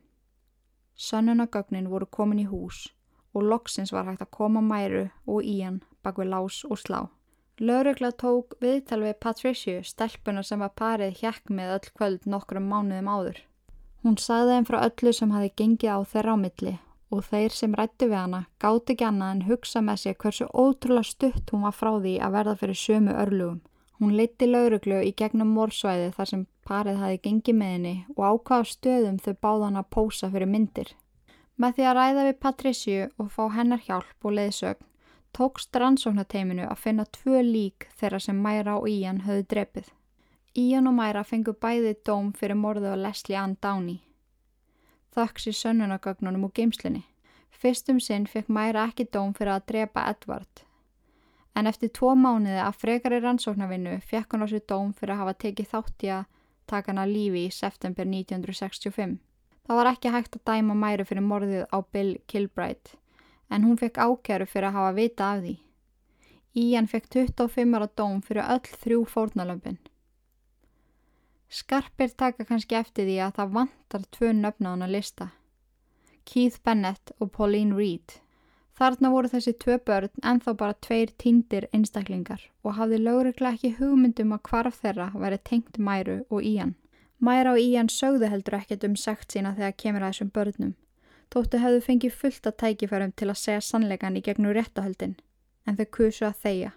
[0.97, 2.85] Sönnunagögnin voru komin í hús
[3.33, 6.99] og loksins var hægt að koma mæru og í hann bak við lás og slá.
[7.57, 13.09] Laurugla tók viðtal við Patricia, stelpuna sem var parið hjekk með öll kvöld nokkrum mánuðum
[13.09, 13.43] áður.
[14.03, 16.73] Hún sagði þeim frá öllu sem hafi gengið á þeirra á milli
[17.13, 21.09] og þeir sem rættu við hana gátt ekki annað en hugsa með sér hversu ótrúlega
[21.09, 23.61] stutt hún var frá því að verða fyrir sömu örlugum.
[23.99, 28.69] Hún leitti lauruglu í gegnum mórsvæði þar sem parið hafi gengið með henni og ákvaða
[28.71, 30.89] stöðum þau báða hann að pósa fyrir myndir.
[31.55, 34.87] Með því að ræða við Patricio og fá hennar hjálp og leiðsögn
[35.33, 39.93] tókst rannsóknateiminu að finna tvö lík þeirra sem Mæra og Ían höfðu drepið.
[40.57, 44.01] Ían og Mæra fengu bæðið dóm fyrir morðu á Leslie Ann Downey
[45.15, 47.03] þakks í sönnunagögnunum og geimslinni.
[47.51, 50.63] Fyrstum sinn fekk Mæra ekki dóm fyrir að drepa Edvard.
[51.55, 55.35] En eftir tvo mánuði að frekari rannsóknarvinnu fekk hann á sér dóm fyrir að hafa
[55.45, 56.25] tekið þátt í að
[56.67, 59.19] taka hann að lífi í september 1965.
[59.63, 62.95] Það var ekki hægt að dæma Mæru fyrir morðið á Bill Kilbright
[63.53, 65.55] en hún fekk ákjæru fyrir að hafa vita af því.
[66.63, 69.79] Ían fekk 25 ára dóm fyrir öll þrjú fórnalömpin.
[71.53, 75.25] Skarpir taka kannski eftir því að það vantar tvö nöfnaðun að lista.
[76.25, 78.15] Keith Bennett og Pauline Reed.
[78.73, 83.75] Þarna voru þessi tvö börn en þá bara tveir týndir einstaklingar og hafði lögregla ekki
[83.77, 86.73] hugmyndum að hvarf þeirra væri tengt Mæru og Ían.
[87.21, 90.73] Mæra og Ían sögðu heldur ekkert um sagt sína þegar kemur að þessum börnum.
[91.29, 95.13] Tóttu hefðu fengið fullt að tækifærum til að segja sannleikan í gegnum réttahöldin
[95.69, 96.73] en þau kusu að þeia.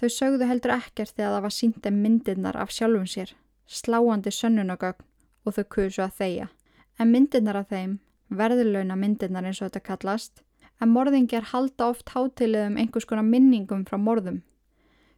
[0.00, 3.36] Þau sögðu heldur ekkert þegar það var sínt en myndirnar af sjálfum sér
[3.70, 5.06] sláandi sönnunagögn
[5.46, 6.46] og þau kusu að þeia.
[6.98, 7.98] En myndirnar af þeim,
[8.28, 10.42] verðurlauna myndirnar eins og þetta kallast,
[10.80, 14.42] en morðingjar halda oft hátilegum einhvers konar minningum frá morðum.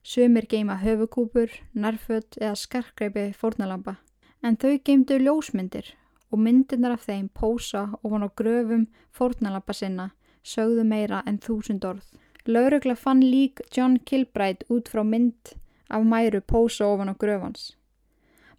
[0.03, 3.97] Sumir geima höfukúpur, nærföld eða skarkreipi fórnalamba,
[4.43, 5.93] en þau geimdu ljósmyndir
[6.33, 10.11] og myndirnar af þeim pósa ofan á gröfum fórnalamba sinna
[10.43, 12.07] sögðu meira en þúsund orð.
[12.47, 15.55] Laurugla fann lík John Kilbride út frá mynd
[15.89, 17.77] af mæru pósa ofan á gröfans.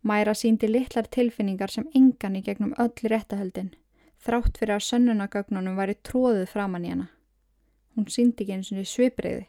[0.04, 3.72] Mæra síndi litlar tilfinningar sem engan í gegnum öll réttahöldin,
[4.20, 7.08] þrátt fyrir að sönnunagögnunum væri tróðuð framann í hana.
[7.95, 9.45] Hún síndi ekki eins og svipriði.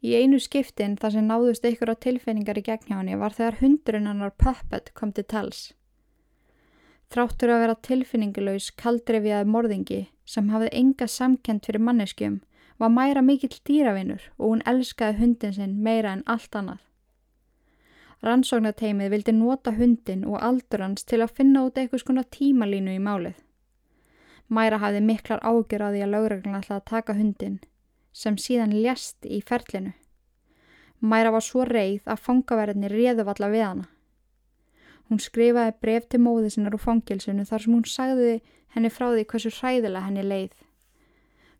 [0.00, 3.60] Í einu skiptin þar sem náðust ykkur á tilfinningar í gegn hjá henni var þegar
[3.60, 5.72] hundurinn hannar Puppet kom til tals.
[7.12, 12.40] Þráttur að vera tilfinningulegs kaldreifiðað morðingi sem hafði enga samkend fyrir manneskjum
[12.78, 16.84] var Mæra mikill dýravinnur og hún elskaði hundin sinn meira en allt annað.
[18.26, 23.02] Rannsóknateimið vildi nota hundin og aldur hans til að finna út eitthvað skona tímalínu í
[23.02, 23.36] málið.
[24.48, 27.58] Mæra hafði miklar ágjör á því að lögreglun ætlaði að taka hundin
[28.12, 29.92] sem síðan ljast í ferlinu.
[30.98, 33.86] Mæra var svo reið að fangaverðinni réðu valla við hana.
[35.08, 38.32] Hún skrifaði bref til móði sinnar úr fangilsinu þar sem hún sagði
[38.74, 40.56] henni frá því hversu hræðilega henni leið.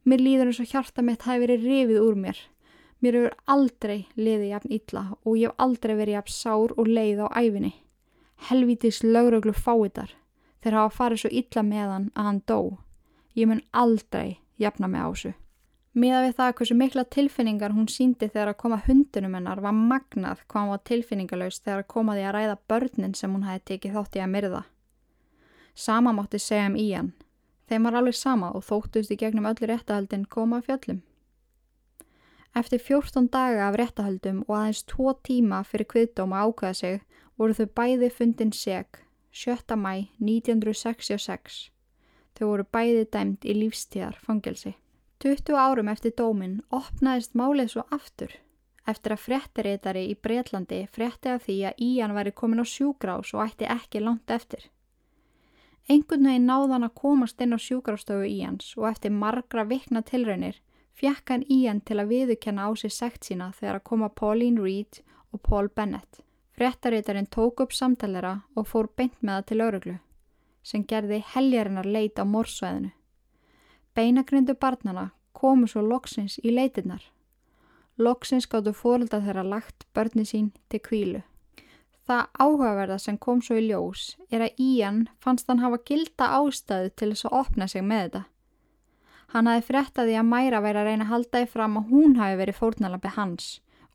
[0.09, 2.41] Mér líður eins og hjarta mitt hafi verið rifið úr mér.
[2.99, 7.21] Mér hefur aldrei liðið jafn illa og ég hef aldrei verið jafn sár og leið
[7.23, 7.75] á æfinni.
[8.49, 10.15] Helvítis lögröglu fáiðar
[10.63, 12.61] þeir hafa farið svo illa með hann að hann dó.
[13.39, 15.35] Ég mun aldrei jafna mig á þessu.
[15.99, 20.43] Míða við það hversu mikla tilfinningar hún síndi þegar að koma hundunum hennar var magnað
[20.47, 23.97] hvað hann var tilfinningalauðs þegar að koma því að ræða börnin sem hún hæði tekið
[23.97, 24.63] þátt í að myrða.
[25.75, 27.13] Sama mátti segja um í hann.
[27.69, 31.03] Þeim var alveg sama og þóttust í gegnum öllu réttahöldin koma að fjöllum.
[32.57, 37.01] Eftir 14 daga af réttahöldum og aðeins 2 tíma fyrir kviðdóma ákveða sig
[37.37, 39.01] voru þau bæði fundin seg
[39.33, 39.77] 7.
[39.77, 41.71] mæ 1966.
[42.35, 44.75] Þau voru bæði dæmt í lífstíðar fangelsi.
[45.21, 48.37] 20 árum eftir dómin opnaðist málið svo aftur
[48.89, 53.45] eftir að fréttiritari í Breitlandi frétti af því að Ían væri komin á sjúgrás og
[53.45, 54.63] ætti ekki langt eftir.
[55.89, 60.61] Engun veginn náðan að komast inn á sjúgrástöfu Íans og eftir margra vikna tilraunir
[60.99, 65.01] fjekk hann Ían til að viðukenna á sig sekt sína þegar að koma Pauline Reed
[65.33, 66.21] og Paul Bennett.
[66.59, 69.99] Fréttaritarinn tók upp samtalera og fór beint með það til öruglu
[70.69, 72.91] sem gerði heljarinnar leit á morsvæðinu.
[73.95, 77.01] Beinagrindu barnana komu svo loksins í leitinnar.
[77.99, 81.23] Loksins gáttu fóröldar þeirra lagt börni sín til kvílu.
[82.07, 86.93] Það áhugaverða sem kom svo í ljós er að Ían fannst hann hafa gilda ástæðu
[86.97, 88.23] til þess að opna sig með þetta.
[89.33, 92.37] Hann hafi frettaði að Mæra væri að reyna að halda í fram að hún hafi
[92.41, 93.49] verið fórnalambi hans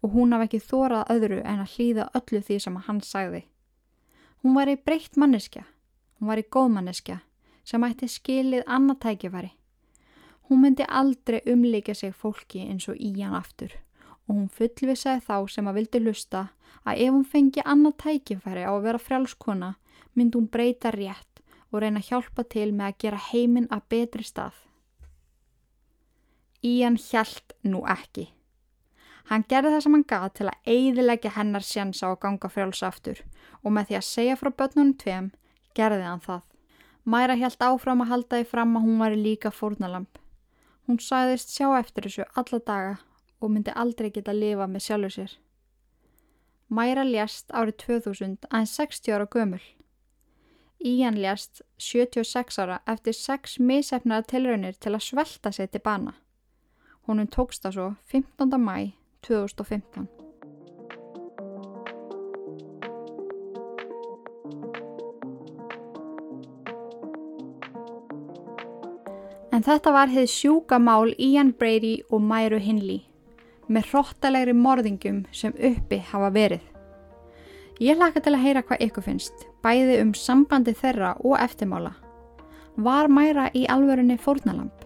[0.04, 3.46] og hún hafi ekki þórað öðru en að hlýða öllu því sem hann sagði.
[4.44, 5.64] Hún var í breytt manneskja,
[6.20, 7.22] hún var í góð manneskja
[7.64, 9.50] sem ætti skilið annað tækifæri.
[10.50, 13.72] Hún myndi aldrei umleika sig fólki eins og í hann aftur
[14.28, 16.44] og hún fullvisaði þá sem að vildi lusta
[16.84, 19.72] að ef hún fengi annað tækifæri á að vera frjálskona
[20.14, 24.28] myndi hún breyta rétt og reyna að hjálpa til með að gera heiminn að betri
[24.28, 24.54] stað.
[26.64, 28.30] Ían hjælt nú ekki.
[29.30, 33.24] Hann gerði það sem hann gað til að eiðilegja hennar sjansa að ganga frjáls aftur
[33.64, 35.32] og með því að segja frá börnunum tveim
[35.76, 36.44] gerði hann það.
[37.04, 40.20] Mæra hjælt áfram að halda því fram að hún var líka fórnalamp
[40.84, 42.96] Hún sæðist sjá eftir þessu alla daga
[43.40, 45.36] og myndi aldrei geta að lifa með sjálfur sér.
[46.68, 49.62] Mæra ljast árið 2000 aðeins 60 ára gömul.
[50.84, 56.18] Ían ljast 76 ára eftir 6 misefnaða tilraunir til að svelta sig til bana.
[57.04, 58.58] Húnum tókst það svo 15.
[58.64, 58.94] mæ
[59.28, 60.08] 2015.
[69.52, 73.02] En þetta var hefð sjúka mál Ian Brady og Myru Hinley
[73.68, 76.64] með hróttalegri morðingum sem uppi hafa verið.
[77.84, 81.94] Ég hlaka til að heyra hvað ykkur finnst, bæði um sambandi þeirra og eftirmála.
[82.80, 84.83] Var Myra í alvörunni fórnalamp?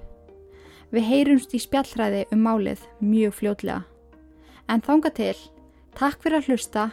[0.93, 3.81] Við heyrumst í spjallræði um málið mjög fljótlega.
[4.71, 5.35] En þánga til,
[5.95, 6.89] takk fyrir að hlusta,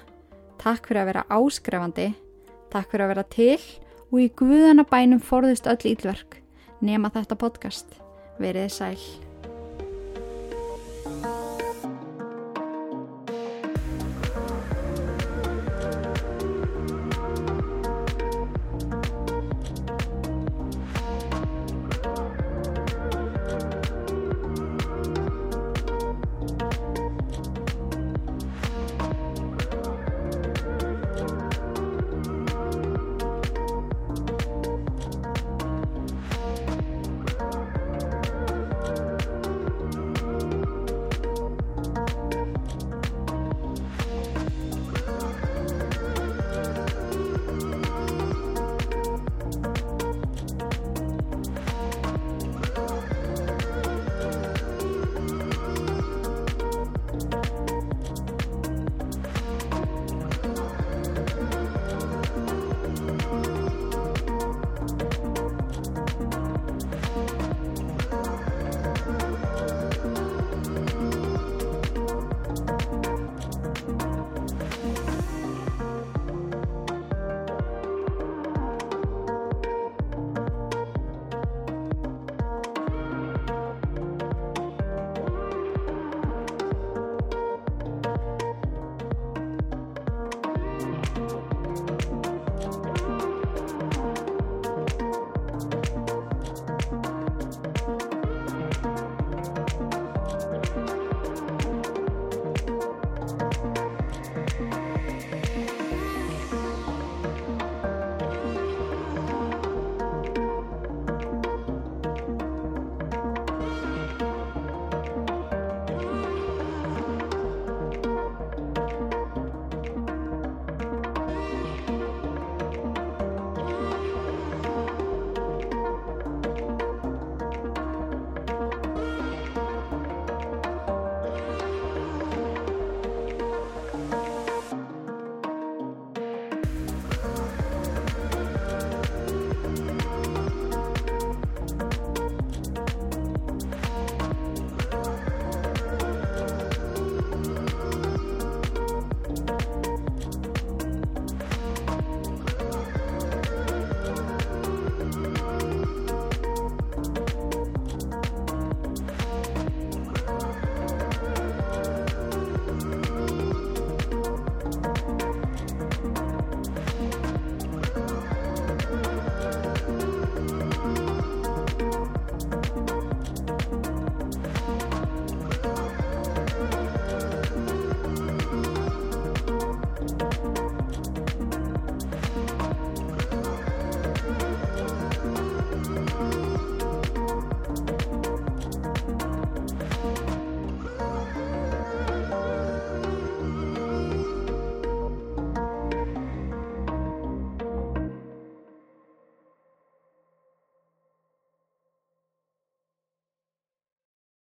[0.63, 2.09] takk fyrir að vera áskrefandi,
[2.75, 3.61] takk fyrir að vera til
[4.11, 6.41] og í guðanabænum forðust öll ílverk
[6.85, 8.01] nema þetta podcast.
[8.43, 9.24] Verið sæl.